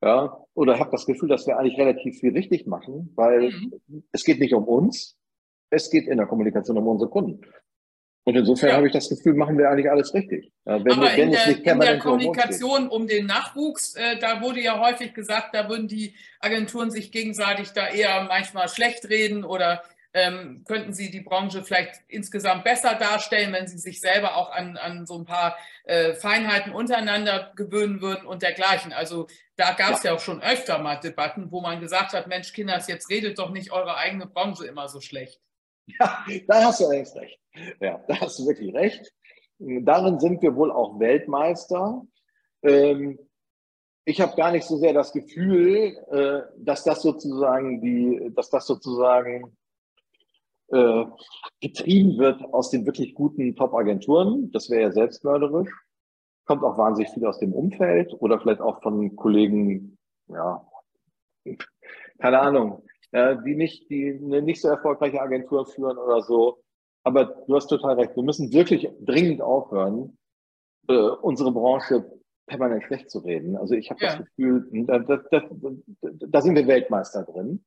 [0.05, 4.05] ja, oder habe das Gefühl, dass wir eigentlich relativ viel richtig machen, weil mhm.
[4.13, 5.17] es geht nicht um uns,
[5.71, 7.41] es geht in der Kommunikation um unsere Kunden.
[8.27, 8.77] Und insofern ja.
[8.77, 10.51] habe ich das Gefühl, machen wir eigentlich alles richtig.
[10.67, 14.61] Ja, wenn, Aber wenn in, der, in der Kommunikation um den Nachwuchs, äh, da wurde
[14.61, 19.83] ja häufig gesagt, da würden die Agenturen sich gegenseitig da eher manchmal schlecht reden oder
[20.15, 24.77] ähm, könnten Sie die Branche vielleicht insgesamt besser darstellen, wenn Sie sich selber auch an,
[24.77, 28.93] an so ein paar äh, Feinheiten untereinander gewöhnen würden und dergleichen.
[28.93, 30.11] Also da gab es ja.
[30.11, 30.17] ja.
[30.17, 33.73] auch schon öfter mal Debatten, wo man gesagt hat, Mensch, Kinders, jetzt redet doch nicht
[33.73, 35.41] eure eigene Branche immer so schlecht.
[35.87, 37.39] Ja, da hast du echt recht.
[37.81, 39.13] Ja, da hast du wirklich recht.
[39.59, 42.03] Darin sind wir wohl auch Weltmeister.
[42.63, 43.19] Ähm,
[44.05, 48.67] ich habe gar nicht so sehr das Gefühl, äh, dass das sozusagen die, dass das
[48.67, 49.57] sozusagen
[50.69, 51.05] äh,
[51.61, 54.51] getrieben wird aus den wirklich guten Top-Agenturen.
[54.53, 55.71] Das wäre ja selbstmörderisch.
[56.47, 59.99] Kommt auch wahnsinnig viel aus dem Umfeld oder vielleicht auch von Kollegen,
[60.29, 60.67] ja,
[62.19, 66.63] keine Ahnung, äh, die nicht, die eine nicht so erfolgreiche Agentur führen oder so.
[67.03, 68.17] Aber du hast total recht.
[68.17, 70.17] Wir müssen wirklich dringend aufhören,
[70.89, 72.11] äh, unsere Branche
[72.47, 73.57] permanent schlecht zu reden.
[73.57, 74.17] Also ich habe ja.
[74.17, 75.43] das Gefühl, da, da, da,
[76.03, 77.65] da sind wir Weltmeister drin.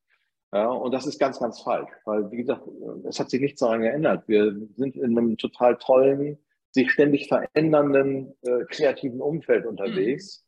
[0.53, 2.61] Ja, und das ist ganz, ganz falsch, weil, wie gesagt,
[3.07, 4.27] es hat sich nichts daran geändert.
[4.27, 6.37] Wir sind in einem total tollen,
[6.71, 10.45] sich ständig verändernden, äh, kreativen Umfeld unterwegs.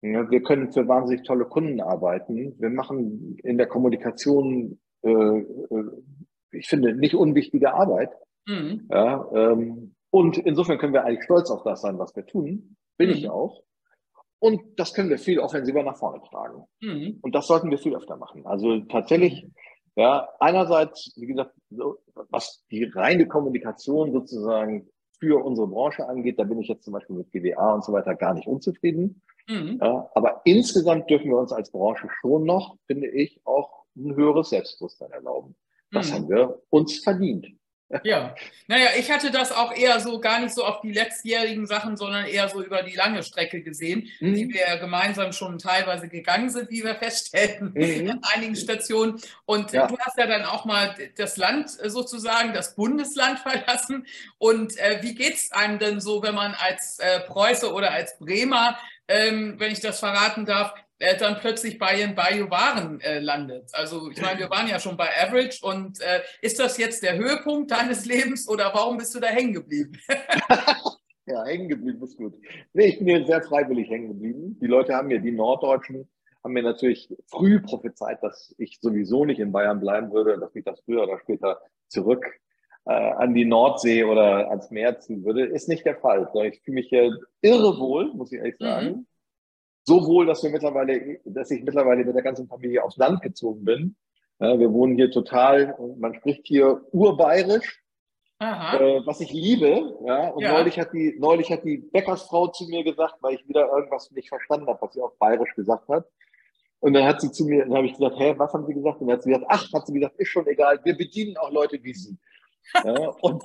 [0.00, 0.14] Mhm.
[0.14, 2.54] Ja, wir können für wahnsinnig tolle Kunden arbeiten.
[2.58, 5.90] Wir machen in der Kommunikation, äh, äh,
[6.52, 8.10] ich finde, nicht unwichtige Arbeit.
[8.46, 8.88] Mhm.
[8.90, 12.76] Ja, ähm, und insofern können wir eigentlich stolz auf das sein, was wir tun.
[12.96, 13.16] Bin mhm.
[13.16, 13.62] ich auch.
[14.42, 16.64] Und das können wir viel offensiver nach vorne tragen.
[16.80, 17.20] Mhm.
[17.22, 18.44] Und das sollten wir viel öfter machen.
[18.44, 19.46] Also tatsächlich
[19.94, 21.98] Ja, einerseits, wie gesagt, so,
[22.30, 24.88] was die reine Kommunikation sozusagen
[25.20, 28.14] für unsere Branche angeht, da bin ich jetzt zum Beispiel mit GWA und so weiter
[28.14, 29.22] gar nicht unzufrieden.
[29.48, 29.78] Mhm.
[29.80, 34.50] Ja, aber insgesamt dürfen wir uns als Branche schon noch, finde ich, auch ein höheres
[34.50, 35.54] Selbstbewusstsein erlauben.
[35.90, 36.14] Das mhm.
[36.14, 37.46] haben wir uns verdient.
[38.04, 38.34] Ja,
[38.68, 42.26] naja, ich hatte das auch eher so gar nicht so auf die letztjährigen Sachen, sondern
[42.26, 44.34] eher so über die lange Strecke gesehen, mhm.
[44.34, 48.10] die wir ja gemeinsam schon teilweise gegangen sind, wie wir feststellten, mhm.
[48.10, 49.20] an einigen Stationen.
[49.44, 49.86] Und ja.
[49.86, 54.06] du hast ja dann auch mal das Land sozusagen, das Bundesland verlassen.
[54.38, 58.18] Und äh, wie geht es einem denn so, wenn man als äh, Preuße oder als
[58.18, 58.78] Bremer,
[59.08, 63.70] ähm, wenn ich das verraten darf, äh, dann plötzlich bei den Bayou Waren äh, landet.
[63.72, 67.16] Also ich meine, wir waren ja schon bei Average und äh, ist das jetzt der
[67.16, 69.98] Höhepunkt deines Lebens oder warum bist du da hängen geblieben?
[71.26, 72.34] ja, hängen geblieben ist gut.
[72.72, 74.56] Nee, ich bin hier sehr freiwillig hängen geblieben.
[74.60, 76.08] Die Leute haben mir, die Norddeutschen,
[76.44, 80.64] haben mir natürlich früh prophezeit, dass ich sowieso nicht in Bayern bleiben würde, dass mich
[80.64, 82.24] das früher oder später zurück
[82.84, 85.46] äh, an die Nordsee oder ans Meer ziehen würde.
[85.46, 86.30] Ist nicht der Fall.
[86.52, 88.64] Ich fühle mich hier irre wohl, muss ich ehrlich mhm.
[88.64, 88.86] sagen.
[88.86, 89.06] Mhm
[89.84, 93.64] so wohl, dass wir mittlerweile, dass ich mittlerweile mit der ganzen Familie aufs Land gezogen
[93.64, 93.96] bin.
[94.38, 97.82] Wir wohnen hier total, man spricht hier urbayerisch,
[98.42, 99.98] äh, was ich liebe.
[100.04, 100.52] Ja, und ja.
[100.52, 104.28] neulich hat die, neulich hat die Bäckersfrau zu mir gesagt, weil ich wieder irgendwas nicht
[104.28, 106.06] verstanden habe, was sie auf bayerisch gesagt hat.
[106.80, 109.00] Und dann hat sie zu mir, dann habe ich gesagt, hä, was haben Sie gesagt?
[109.00, 111.52] Und dann hat sie gesagt, ach, hat sie gesagt, ist schon egal, wir bedienen auch
[111.52, 112.18] Leute wie Sie.
[112.82, 113.44] Ja, und,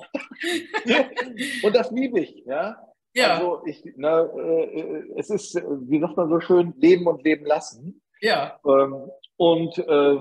[1.62, 2.76] und das liebe ich, ja.
[3.18, 3.34] Ja.
[3.34, 8.00] Also ich, na, äh, es ist, wie sagt man so schön, leben und leben lassen.
[8.20, 8.58] Ja.
[8.64, 10.16] Ähm, und äh,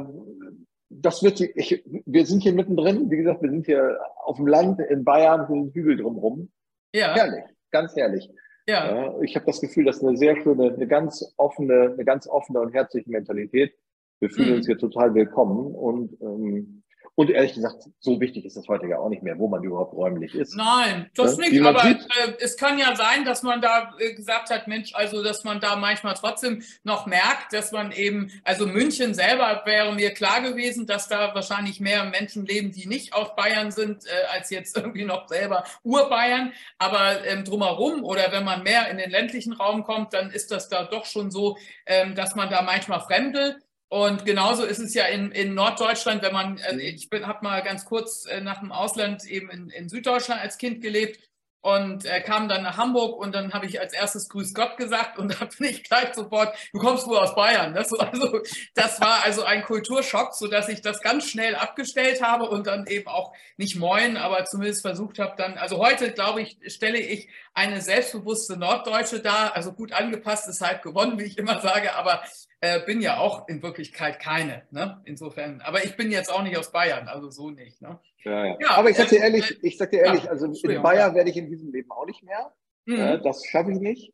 [0.89, 4.79] das wird, ich, wir sind hier mittendrin, wie gesagt, wir sind hier auf dem Land
[4.79, 6.49] in Bayern, hier sind Hügel drumherum.
[6.93, 7.13] Ja.
[7.13, 8.29] Herrlich, ganz herrlich.
[8.67, 8.95] Ja.
[8.95, 12.27] ja ich habe das Gefühl, das ist eine sehr schöne, eine ganz offene, eine ganz
[12.27, 13.73] offene und herzliche Mentalität.
[14.19, 14.55] Wir fühlen mhm.
[14.55, 16.76] uns hier total willkommen und ähm,
[17.17, 19.95] und ehrlich gesagt, so wichtig ist das heute ja auch nicht mehr, wo man überhaupt
[19.95, 20.55] räumlich ist.
[20.55, 21.49] Nein, das ja?
[21.49, 21.65] nicht.
[21.65, 21.97] Aber äh,
[22.39, 25.77] es kann ja sein, dass man da äh, gesagt hat, Mensch, also dass man da
[25.77, 31.07] manchmal trotzdem noch merkt, dass man eben, also München selber wäre mir klar gewesen, dass
[31.07, 35.27] da wahrscheinlich mehr Menschen leben, die nicht aus Bayern sind, äh, als jetzt irgendwie noch
[35.27, 36.53] selber Urbayern.
[36.77, 40.69] Aber ähm, drumherum oder wenn man mehr in den ländlichen Raum kommt, dann ist das
[40.69, 41.57] da doch schon so,
[41.87, 43.57] ähm, dass man da manchmal fremdelt.
[43.89, 47.85] Und genauso ist es ja in, in Norddeutschland, wenn man, also ich habe mal ganz
[47.85, 51.19] kurz äh, nach dem Ausland eben in, in Süddeutschland als Kind gelebt
[51.61, 55.17] und äh, kam dann nach Hamburg und dann habe ich als erstes Grüß Gott gesagt
[55.17, 57.73] und da bin ich gleich sofort, du kommst wohl aus Bayern.
[57.73, 58.41] Das, also,
[58.73, 63.07] das war also ein Kulturschock, sodass ich das ganz schnell abgestellt habe und dann eben
[63.07, 67.81] auch nicht moin, aber zumindest versucht habe dann, also heute glaube ich, stelle ich eine
[67.81, 72.21] selbstbewusste Norddeutsche dar, also gut angepasst ist halt gewonnen, wie ich immer sage, aber
[72.61, 74.63] äh, bin ja auch in Wirklichkeit keine.
[74.71, 75.01] Ne?
[75.05, 77.81] Insofern, aber ich bin jetzt auch nicht aus Bayern, also so nicht.
[77.81, 77.99] Ne?
[78.23, 78.57] Ja, ja.
[78.59, 81.15] ja, aber ich sag dir ehrlich, äh, ich sag dir ehrlich, ja, also in Bayern
[81.15, 82.53] werde ich in diesem Leben auch nicht mehr.
[82.85, 83.21] Mhm.
[83.21, 84.13] das schaffe ich nicht.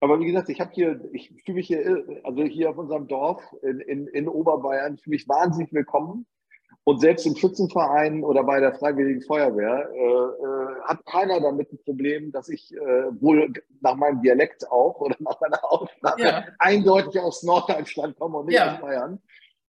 [0.00, 3.42] Aber wie gesagt, ich habe hier, ich fühle mich hier, also hier auf unserem Dorf
[3.62, 6.26] in, in, in Oberbayern, fühle mich wahnsinnig willkommen.
[6.88, 11.78] Und selbst im Schützenverein oder bei der Freiwilligen Feuerwehr äh, äh, hat keiner damit ein
[11.84, 12.78] Problem, dass ich äh,
[13.20, 16.46] wohl nach meinem Dialekt auch oder nach meiner Aufnahme ja.
[16.58, 18.72] eindeutig aus Norddeutschland komme und nicht ja.
[18.72, 19.20] aus Bayern.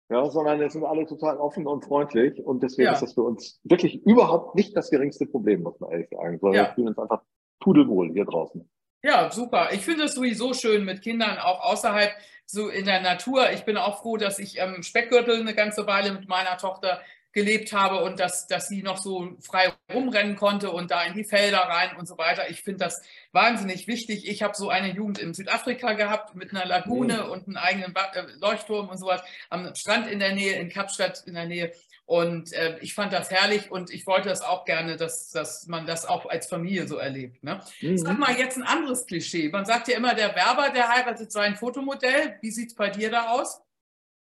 [0.09, 2.93] Ja, sondern es sind alle total offen und freundlich und deswegen ja.
[2.93, 6.65] ist das für uns wirklich überhaupt nicht das geringste Problem, muss man ehrlich sagen, sondern
[6.65, 7.23] wir fühlen uns einfach
[7.59, 8.71] pudelwohl hier draußen.
[9.03, 9.71] Ja, super.
[9.73, 12.13] Ich finde es sowieso schön mit Kindern auch außerhalb
[12.51, 13.51] so in der Natur.
[13.53, 17.01] Ich bin auch froh, dass ich im Speckgürtel eine ganze Weile mit meiner Tochter
[17.32, 21.24] gelebt habe und dass, dass sie noch so frei rumrennen konnte und da in die
[21.24, 22.51] Felder rein und so weiter.
[22.51, 24.28] Ich finde das wahnsinnig wichtig.
[24.28, 27.30] Ich habe so eine Jugend in Südafrika gehabt mit einer Lagune mhm.
[27.30, 31.34] und einem eigenen äh, Leuchtturm und sowas am Strand in der Nähe, in Kapstadt in
[31.34, 31.72] der Nähe.
[32.11, 35.87] Und äh, ich fand das herrlich und ich wollte das auch gerne, dass, dass man
[35.87, 37.45] das auch als Familie so erlebt.
[37.45, 37.61] Ne?
[37.81, 37.99] Mhm.
[37.99, 39.49] Sag mal jetzt ein anderes Klischee.
[39.49, 42.37] Man sagt ja immer, der Werber, der heiratet sein Fotomodell.
[42.41, 43.63] Wie sieht es bei dir da aus?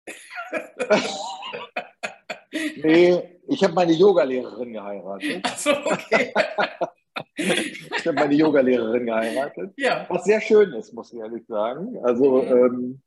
[2.78, 5.42] nee, ich habe meine Yogalehrerin geheiratet.
[5.44, 6.34] Ach so, okay.
[7.36, 9.74] ich habe meine Yogalehrerin geheiratet.
[9.78, 10.08] Ja.
[10.10, 11.96] Was sehr schön ist, muss ich ehrlich sagen.
[12.04, 12.52] Also mhm.
[12.52, 13.02] ähm,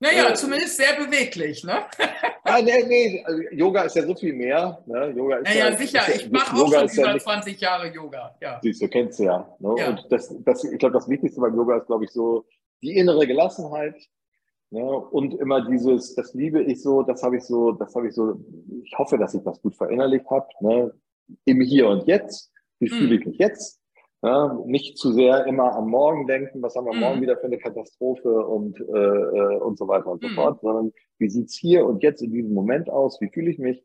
[0.00, 1.82] naja, äh, zumindest sehr beweglich, ne?
[2.44, 4.82] ah, nee, nee, also Yoga ist ja so viel mehr.
[4.86, 5.12] Ne?
[5.16, 8.36] Yoga ist naja, ja, sicher, ist, ich mache auch schon über ja 20 Jahre Yoga.
[8.40, 8.60] Ja.
[8.62, 9.56] Siehst du, kennst du ja.
[9.58, 9.74] Ne?
[9.76, 9.90] ja.
[9.90, 12.46] Und das, das, ich glaube, das Wichtigste beim Yoga ist, glaube ich, so
[12.80, 13.96] die innere Gelassenheit.
[14.70, 14.84] Ne?
[14.84, 18.38] Und immer dieses, das liebe ich so, das habe ich so, das habe ich so,
[18.84, 20.46] ich hoffe, dass ich das gut verinnerlicht habe.
[20.60, 20.94] Ne?
[21.44, 22.52] Im Hier und Jetzt.
[22.78, 22.98] Wie hm.
[22.98, 23.77] fühle ich mich jetzt?
[24.20, 27.00] Ja, nicht zu sehr immer am Morgen denken, was haben wir mhm.
[27.00, 30.34] morgen wieder für eine Katastrophe und, äh, äh und so weiter und so mhm.
[30.34, 33.84] fort, sondern wie sieht's hier und jetzt in diesem Moment aus, wie fühle ich mich?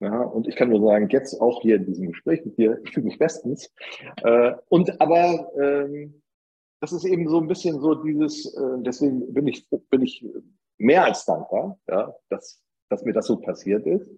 [0.00, 2.92] Ja, und ich kann nur sagen, jetzt auch hier in diesem Gespräch mit dir, ich
[2.92, 3.72] fühle mich bestens.
[4.22, 6.22] Äh, und aber ähm,
[6.80, 10.26] das ist eben so ein bisschen so dieses, äh, deswegen bin ich, bin ich
[10.76, 14.10] mehr als dankbar, ja, dass, dass mir das so passiert ist.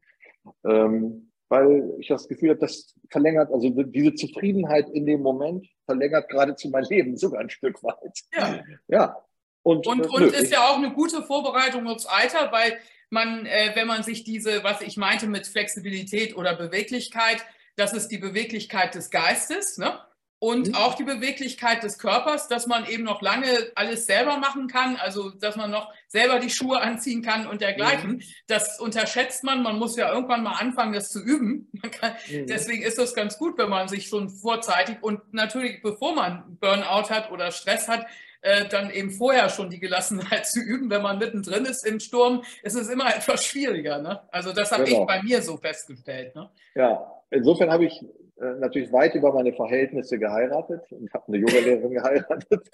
[0.64, 6.28] Ähm, weil ich das Gefühl habe, das verlängert, also diese Zufriedenheit in dem Moment verlängert
[6.28, 8.20] geradezu mein Leben sogar ein Stück weit.
[8.36, 8.60] Ja.
[8.88, 9.16] ja.
[9.62, 12.78] Und, und, äh, und ist ja auch eine gute Vorbereitung aufs Alter, weil
[13.10, 17.44] man, äh, wenn man sich diese, was ich meinte mit Flexibilität oder Beweglichkeit,
[17.76, 19.98] das ist die Beweglichkeit des Geistes, ne?
[20.38, 20.74] Und mhm.
[20.74, 25.30] auch die Beweglichkeit des Körpers, dass man eben noch lange alles selber machen kann, also
[25.30, 28.16] dass man noch selber die Schuhe anziehen kann und dergleichen.
[28.16, 28.22] Mhm.
[28.46, 29.62] Das unterschätzt man.
[29.62, 31.70] Man muss ja irgendwann mal anfangen, das zu üben.
[31.90, 32.46] Kann, mhm.
[32.46, 37.08] Deswegen ist das ganz gut, wenn man sich schon vorzeitig und natürlich, bevor man Burnout
[37.08, 38.06] hat oder Stress hat,
[38.42, 40.90] äh, dann eben vorher schon die Gelassenheit zu üben.
[40.90, 43.98] Wenn man mittendrin ist im Sturm, ist es immer etwas schwieriger.
[44.02, 44.20] Ne?
[44.30, 45.00] Also das habe genau.
[45.00, 46.34] ich bei mir so festgestellt.
[46.34, 46.50] Ne?
[46.74, 48.04] Ja, insofern habe ich
[48.36, 52.70] natürlich weit über meine Verhältnisse geheiratet und habe eine Yogalehrerin geheiratet.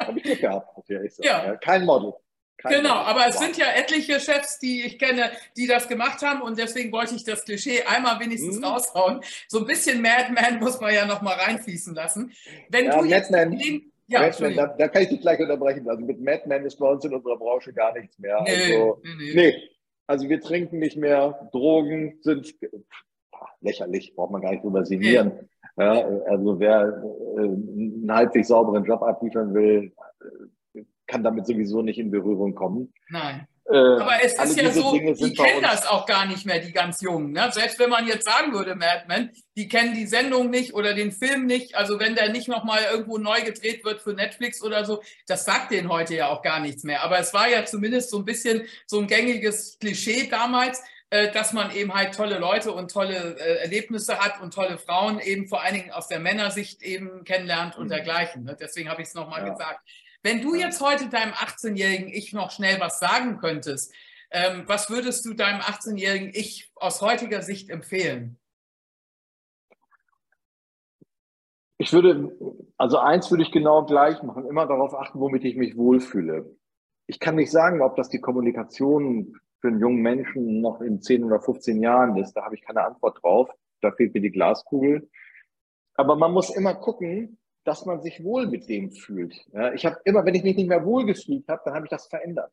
[0.00, 1.28] habe ich Glück gehabt, muss ich ehrlich sagen.
[1.28, 1.56] Ja.
[1.56, 2.14] Kein Model.
[2.58, 3.06] Kein genau, Model.
[3.06, 6.92] aber es sind ja etliche Chefs, die ich kenne, die das gemacht haben und deswegen
[6.92, 8.64] wollte ich das Klischee einmal wenigstens mhm.
[8.64, 9.20] raushauen.
[9.48, 12.32] So ein bisschen Madman muss man ja noch mal reinfließen lassen.
[12.68, 13.82] Wenn ja, du jetzt Madman.
[14.06, 15.88] Ja, Madman, da, da, kann ich dich gleich unterbrechen.
[15.88, 18.42] Also mit Madman ist bei uns in unserer Branche gar nichts mehr.
[18.44, 19.34] Nee, also, nee, nee.
[19.34, 19.70] nee.
[20.06, 22.54] Also wir trinken nicht mehr, Drogen sind
[23.60, 25.32] lächerlich, braucht man gar nicht drüber sinnieren.
[25.76, 26.06] Ja.
[26.26, 27.02] also wer
[27.36, 29.92] äh, einen halbwegs sauberen Job abliefern will,
[30.74, 32.92] äh, kann damit sowieso nicht in Berührung kommen.
[33.10, 33.46] Nein.
[33.66, 37.00] Äh, Aber es ist ja so, die kennen das auch gar nicht mehr, die ganz
[37.00, 37.32] Jungen.
[37.32, 37.48] Ne?
[37.50, 41.46] Selbst wenn man jetzt sagen würde, Madman, die kennen die Sendung nicht oder den Film
[41.46, 41.74] nicht.
[41.74, 45.70] Also wenn der nicht nochmal irgendwo neu gedreht wird für Netflix oder so, das sagt
[45.70, 47.02] denen heute ja auch gar nichts mehr.
[47.02, 50.82] Aber es war ja zumindest so ein bisschen so ein gängiges Klischee damals.
[51.10, 55.20] Äh, dass man eben halt tolle Leute und tolle äh, Erlebnisse hat und tolle Frauen
[55.20, 57.90] eben vor allen Dingen aus der Männersicht eben kennenlernt und mhm.
[57.90, 58.44] dergleichen.
[58.44, 58.56] Ne?
[58.58, 59.52] Deswegen habe ich es nochmal ja.
[59.52, 59.80] gesagt.
[60.22, 63.92] Wenn du jetzt heute deinem 18-jährigen Ich noch schnell was sagen könntest,
[64.30, 68.38] ähm, was würdest du deinem 18-jährigen Ich aus heutiger Sicht empfehlen?
[71.76, 72.34] Ich würde,
[72.78, 76.56] also eins würde ich genau gleich machen, immer darauf achten, womit ich mich wohlfühle.
[77.06, 81.24] Ich kann nicht sagen, ob das die Kommunikation für einen jungen Menschen noch in 10
[81.24, 82.34] oder 15 Jahren ist.
[82.34, 83.48] Da habe ich keine Antwort drauf.
[83.80, 85.08] Da fehlt mir die Glaskugel.
[85.94, 89.34] Aber man muss immer gucken, dass man sich wohl mit dem fühlt.
[89.54, 91.90] Ja, ich habe immer, wenn ich mich nicht mehr wohl gefühlt habe, dann habe ich
[91.90, 92.52] das verändert.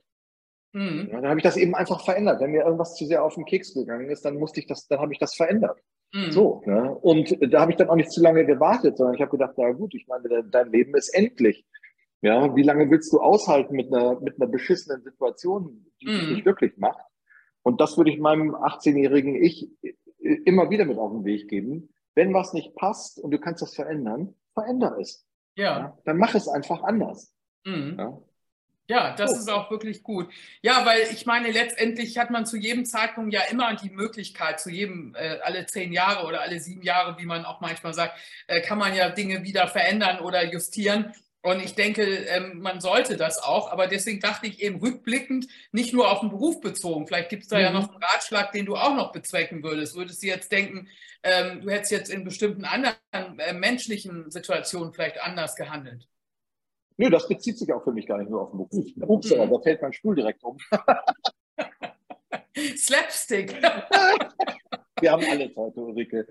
[0.71, 1.09] Mhm.
[1.11, 2.39] Ja, dann habe ich das eben einfach verändert.
[2.39, 4.99] Wenn mir irgendwas zu sehr auf den Keks gegangen ist, dann musste ich das, dann
[4.99, 5.81] habe ich das verändert.
[6.13, 6.31] Mhm.
[6.31, 6.61] So.
[6.65, 6.95] Ne?
[6.95, 9.69] Und da habe ich dann auch nicht zu lange gewartet, sondern ich habe gedacht, na
[9.71, 11.65] gut, ich meine, dein Leben ist endlich.
[12.21, 16.33] Ja, wie lange willst du aushalten mit einer, mit einer beschissenen Situation, die dich mhm.
[16.33, 17.03] nicht glücklich macht?
[17.63, 19.69] Und das würde ich meinem 18-jährigen Ich
[20.19, 21.89] immer wieder mit auf den Weg geben.
[22.13, 25.25] Wenn was nicht passt und du kannst das verändern, veränder es.
[25.55, 25.79] Ja.
[25.79, 27.33] ja dann mach es einfach anders.
[27.65, 27.95] Mhm.
[27.97, 28.21] Ja.
[28.87, 30.27] Ja, das ist auch wirklich gut.
[30.61, 34.69] Ja, weil ich meine, letztendlich hat man zu jedem Zeitpunkt ja immer die Möglichkeit, zu
[34.69, 38.59] jedem, äh, alle zehn Jahre oder alle sieben Jahre, wie man auch manchmal sagt, äh,
[38.59, 41.13] kann man ja Dinge wieder verändern oder justieren.
[41.43, 43.71] Und ich denke, ähm, man sollte das auch.
[43.71, 47.07] Aber deswegen dachte ich eben rückblickend, nicht nur auf den Beruf bezogen.
[47.07, 47.63] Vielleicht gibt es da mhm.
[47.63, 49.95] ja noch einen Ratschlag, den du auch noch bezwecken würdest.
[49.95, 50.87] Würdest du jetzt denken,
[51.23, 52.95] ähm, du hättest jetzt in bestimmten anderen
[53.39, 56.07] äh, menschlichen Situationen vielleicht anders gehandelt?
[56.97, 58.85] Nö, das bezieht sich auch für mich gar nicht nur auf den Beruf.
[59.09, 59.49] Ups, mhm.
[59.49, 60.57] da fällt mein Stuhl direkt um.
[62.77, 63.59] Slapstick.
[65.01, 66.27] Wir haben alles heute, Ulrike.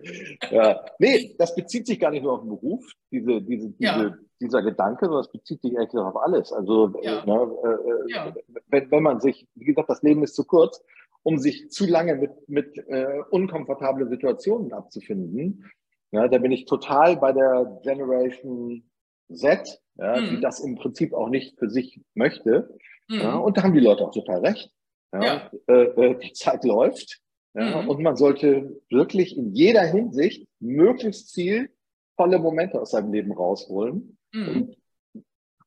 [0.50, 0.84] Ja.
[0.98, 4.14] Nee, das bezieht sich gar nicht nur auf den Beruf, diese, diese, diese, ja.
[4.40, 6.52] dieser Gedanke, sondern das bezieht sich eigentlich auf alles.
[6.52, 7.24] Also, ja.
[7.24, 8.32] ne, äh,
[8.68, 10.82] wenn, wenn man sich, wie gesagt, das Leben ist zu kurz,
[11.22, 15.70] um sich zu lange mit, mit äh, unkomfortablen Situationen abzufinden.
[16.12, 18.90] Ja, da bin ich total bei der Generation
[19.32, 20.30] Z, ja, mhm.
[20.30, 22.76] die das im Prinzip auch nicht für sich möchte.
[23.08, 23.20] Mhm.
[23.20, 24.72] Ja, und da haben die Leute auch total recht.
[25.12, 25.50] Ja, ja.
[25.68, 27.20] Äh, äh, die Zeit läuft.
[27.54, 27.88] Ja, mhm.
[27.88, 31.70] Und man sollte wirklich in jeder Hinsicht möglichst viel
[32.16, 34.18] volle Momente aus seinem Leben rausholen.
[34.32, 34.48] Mhm.
[34.48, 34.76] Und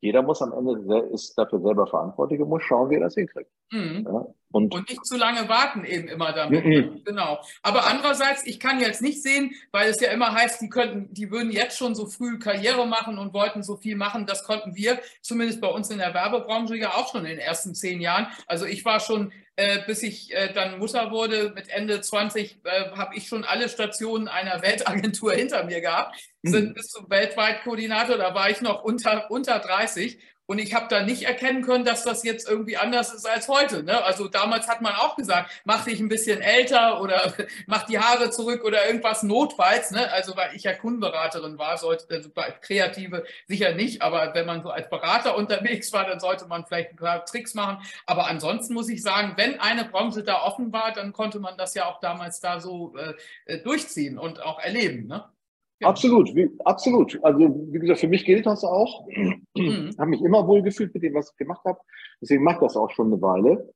[0.03, 3.49] jeder muss am Ende ist dafür selber verantwortlich und muss schauen, wie er das hinkriegt.
[3.71, 4.05] Mhm.
[4.05, 6.65] Ja, und, und, nicht zu lange warten eben immer damit.
[6.65, 7.01] Mhm.
[7.05, 7.39] Genau.
[7.61, 11.31] Aber andererseits, ich kann jetzt nicht sehen, weil es ja immer heißt, die könnten, die
[11.31, 14.25] würden jetzt schon so früh Karriere machen und wollten so viel machen.
[14.27, 17.73] Das konnten wir, zumindest bei uns in der Werbebranche, ja auch schon in den ersten
[17.73, 18.27] zehn Jahren.
[18.45, 21.51] Also ich war schon äh, bis ich äh, dann Mutter wurde.
[21.55, 26.15] Mit Ende 20 äh, habe ich schon alle Stationen einer Weltagentur hinter mir gehabt.
[26.43, 26.73] Sind mhm.
[26.73, 31.23] bis zum Weltweit-Koordinator, da war ich noch unter, unter 30 und ich habe da nicht
[31.23, 33.81] erkennen können, dass das jetzt irgendwie anders ist als heute.
[33.81, 34.03] Ne?
[34.03, 37.33] Also damals hat man auch gesagt, mach dich ein bisschen älter oder
[37.65, 39.91] mach die Haare zurück oder irgendwas notfalls.
[39.91, 40.11] Ne?
[40.11, 42.29] Also weil ich ja Kundenberaterin war, sollte also
[42.61, 46.91] Kreative sicher nicht, aber wenn man so als Berater unterwegs war, dann sollte man vielleicht
[46.91, 47.77] ein paar Tricks machen.
[48.05, 51.73] Aber ansonsten muss ich sagen, wenn eine Branche da offen war, dann konnte man das
[51.73, 53.13] ja auch damals da so äh,
[53.45, 55.07] äh durchziehen und auch erleben.
[55.07, 55.23] Ne?
[55.79, 55.89] Ja.
[55.89, 57.19] Absolut, wie, absolut.
[57.23, 59.07] Also wie gesagt, für mich gilt das auch.
[59.55, 59.91] Mhm.
[59.97, 61.79] habe mich immer wohl gefühlt mit dem, was ich gemacht habe.
[62.21, 63.73] Deswegen macht das auch schon eine Weile.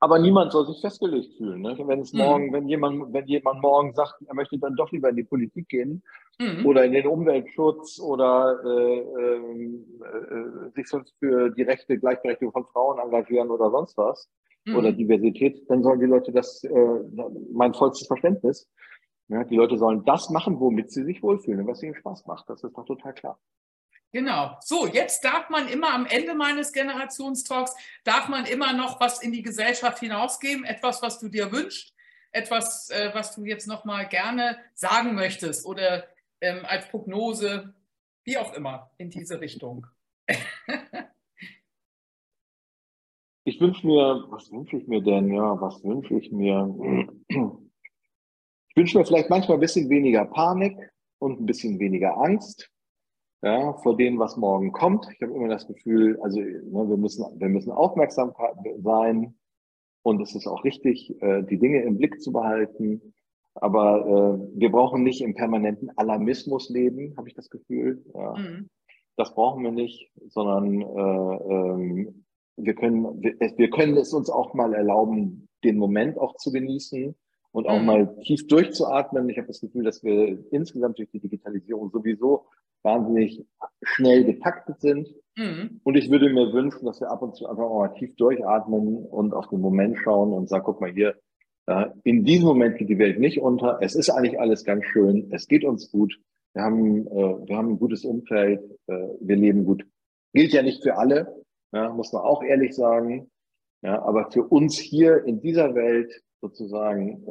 [0.00, 1.62] Aber niemand soll sich festgelegt fühlen.
[1.62, 1.78] Ne?
[1.86, 2.18] Wenn es mhm.
[2.18, 5.68] morgen, wenn jemand, wenn jemand morgen sagt, er möchte dann doch lieber in die Politik
[5.68, 6.02] gehen
[6.38, 6.66] mhm.
[6.66, 12.66] oder in den Umweltschutz oder äh, ähm, äh, sich sonst für die Rechte, Gleichberechtigung von
[12.66, 14.28] Frauen engagieren oder sonst was
[14.66, 14.76] mhm.
[14.76, 17.00] oder Diversität, dann sollen die Leute das, äh,
[17.52, 18.68] mein vollstes Verständnis.
[19.28, 22.48] Ja, die Leute sollen das machen, womit sie sich wohlfühlen und was ihnen Spaß macht.
[22.50, 23.38] Das ist doch total klar.
[24.12, 24.56] Genau.
[24.60, 29.32] So, jetzt darf man immer am Ende meines Generationstalks, darf man immer noch was in
[29.32, 31.92] die Gesellschaft hinausgeben, etwas, was du dir wünschst,
[32.30, 36.04] etwas, äh, was du jetzt noch mal gerne sagen möchtest oder
[36.40, 37.74] ähm, als Prognose,
[38.22, 39.88] wie auch immer, in diese Richtung.
[43.44, 45.32] ich wünsche mir, was wünsche ich mir denn?
[45.34, 47.08] Ja, was wünsche ich mir?
[48.74, 50.76] Ich wünsche mir vielleicht manchmal ein bisschen weniger Panik
[51.20, 52.72] und ein bisschen weniger Angst
[53.40, 55.06] ja, vor dem, was morgen kommt.
[55.14, 58.32] Ich habe immer das Gefühl, also ne, wir, müssen, wir müssen aufmerksam
[58.82, 59.38] sein
[60.02, 63.14] und es ist auch richtig, äh, die Dinge im Blick zu behalten.
[63.54, 68.04] Aber äh, wir brauchen nicht im permanenten Alarmismus leben, habe ich das Gefühl.
[68.12, 68.34] Ja.
[68.36, 68.70] Mhm.
[69.16, 72.24] Das brauchen wir nicht, sondern äh, ähm,
[72.56, 77.14] wir, können, wir, wir können es uns auch mal erlauben, den Moment auch zu genießen
[77.54, 77.86] und auch mhm.
[77.86, 79.28] mal tief durchzuatmen.
[79.28, 82.46] Ich habe das Gefühl, dass wir insgesamt durch die Digitalisierung sowieso
[82.82, 83.46] wahnsinnig
[83.82, 85.14] schnell getaktet sind.
[85.36, 85.80] Mhm.
[85.84, 89.32] Und ich würde mir wünschen, dass wir ab und zu einfach mal tief durchatmen und
[89.34, 91.14] auf den Moment schauen und sagen, guck mal hier,
[92.02, 93.78] in diesem Moment geht die Welt nicht unter.
[93.80, 95.30] Es ist eigentlich alles ganz schön.
[95.32, 96.20] Es geht uns gut.
[96.54, 98.60] Wir haben, äh, wir haben ein gutes Umfeld.
[98.88, 99.86] Äh, wir leben gut.
[100.32, 101.40] Gilt ja nicht für alle,
[101.72, 103.30] muss man auch ehrlich sagen.
[103.82, 106.12] Ja, aber für uns hier in dieser Welt
[106.44, 107.24] sozusagen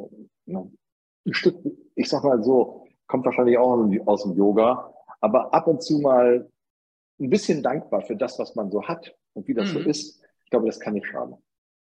[0.46, 1.56] ein Stück,
[1.94, 6.50] ich sag mal so, kommt wahrscheinlich auch aus dem Yoga, aber ab und zu mal
[7.20, 9.74] ein bisschen dankbar für das, was man so hat und wie das mhm.
[9.74, 10.20] so ist.
[10.44, 11.36] Ich glaube, das kann nicht schaden.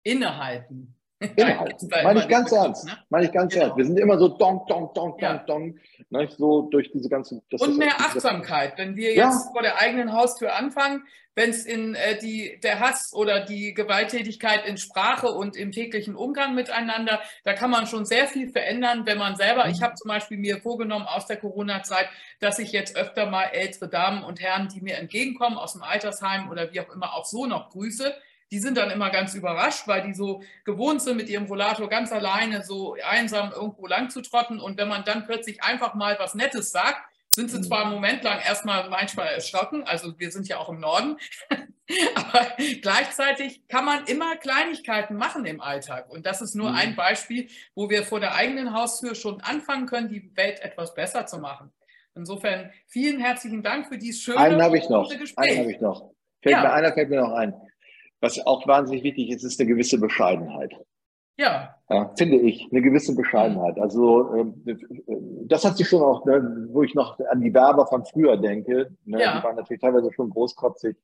[0.03, 0.95] Innehalten.
[1.21, 1.89] Innehalten.
[2.03, 2.87] Meine ich ganz ernst.
[2.87, 2.93] Ne?
[3.11, 3.67] Meine ich ganz genau.
[3.67, 3.77] ernst.
[3.77, 5.35] Wir sind immer so donk, donk, donk, ja.
[5.35, 5.81] donk, donk.
[6.09, 6.29] Ne?
[6.37, 7.43] So durch diese ganzen.
[7.51, 8.79] und mehr Achtsamkeit.
[8.79, 9.53] Wenn wir jetzt ja.
[9.53, 11.05] vor der eigenen Haustür anfangen,
[11.35, 16.17] wenn es in äh, die, der Hass oder die Gewalttätigkeit in Sprache und im täglichen
[16.17, 19.85] Umgang miteinander, da kann man schon sehr viel verändern, wenn man selber, ich mhm.
[19.85, 22.09] habe zum Beispiel mir vorgenommen aus der Corona-Zeit,
[22.41, 26.51] dass ich jetzt öfter mal ältere Damen und Herren, die mir entgegenkommen aus dem Altersheim
[26.51, 28.15] oder wie auch immer, auch so noch grüße.
[28.51, 32.13] Die sind dann immer ganz überrascht, weil die so gewohnt sind, mit ihrem Rollator ganz
[32.13, 34.61] alleine so einsam irgendwo lang zu trotten.
[34.61, 37.01] Und wenn man dann plötzlich einfach mal was Nettes sagt,
[37.33, 40.81] sind sie zwar einen Moment lang erstmal manchmal erschrocken, also wir sind ja auch im
[40.81, 41.17] Norden,
[42.15, 42.49] aber
[42.83, 46.11] gleichzeitig kann man immer Kleinigkeiten machen im Alltag.
[46.11, 46.77] Und das ist nur mhm.
[46.77, 51.27] ein Beispiel, wo wir vor der eigenen Haustür schon anfangen können, die Welt etwas besser
[51.27, 51.73] zu machen.
[52.17, 55.09] Insofern vielen herzlichen Dank für dieses schöne einen habe ich noch.
[55.09, 55.51] Gespräch.
[55.51, 56.11] Einen habe ich noch.
[56.43, 56.63] Fällt ja.
[56.63, 57.55] mir, einer fällt mir noch ein.
[58.21, 60.75] Was auch wahnsinnig wichtig ist, ist eine gewisse Bescheidenheit.
[61.37, 61.75] Ja.
[61.89, 62.13] ja.
[62.19, 63.79] Finde ich, eine gewisse Bescheidenheit.
[63.79, 64.63] Also ähm,
[65.47, 68.95] das hat sich schon auch, ne, wo ich noch an die Werber von früher denke,
[69.07, 69.39] ne, ja.
[69.39, 70.97] die waren natürlich teilweise schon großkotzig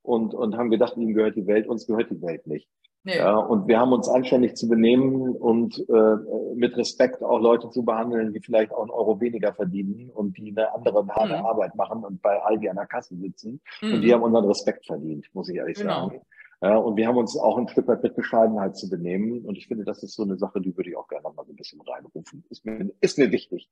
[0.00, 2.68] und, und haben gedacht, ihnen gehört die Welt, uns gehört die Welt nicht.
[3.04, 3.16] Nee.
[3.16, 7.84] Ja, und wir haben uns anständig zu benehmen und äh, mit Respekt auch Leute zu
[7.84, 11.44] behandeln, die vielleicht auch einen Euro weniger verdienen und die eine andere harte mhm.
[11.44, 13.60] Arbeit machen und bei Aldi an der Kasse sitzen.
[13.80, 13.94] Mhm.
[13.94, 16.10] Und die haben unseren Respekt verdient, muss ich ehrlich genau.
[16.10, 16.20] sagen.
[16.62, 19.44] Ja, und wir haben uns auch ein Stück weit mit Bescheidenheit zu benehmen.
[19.44, 21.52] Und ich finde, das ist so eine Sache, die würde ich auch gerne mal so
[21.52, 22.44] ein bisschen reinrufen.
[22.50, 23.68] Ist mir, ist mir wichtig.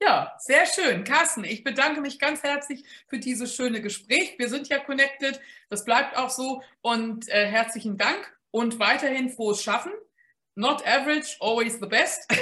[0.00, 1.02] Ja, sehr schön.
[1.02, 4.36] Carsten, ich bedanke mich ganz herzlich für dieses schöne Gespräch.
[4.38, 5.40] Wir sind ja connected.
[5.70, 6.62] Das bleibt auch so.
[6.82, 9.92] Und äh, herzlichen Dank und weiterhin frohes Schaffen.
[10.54, 12.32] Not average, always the best.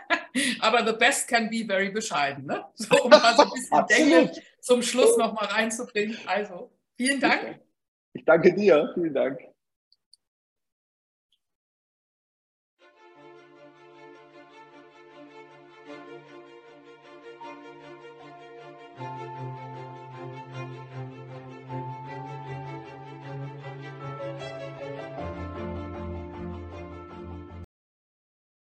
[0.60, 2.46] Aber the best can be very bescheiden.
[2.46, 2.64] Ne?
[2.74, 6.18] So, um mal so ein bisschen Denke zum Schluss nochmal reinzubringen.
[6.26, 7.60] Also, vielen Dank.
[8.14, 8.90] Ich danke dir.
[8.94, 9.51] Vielen Dank.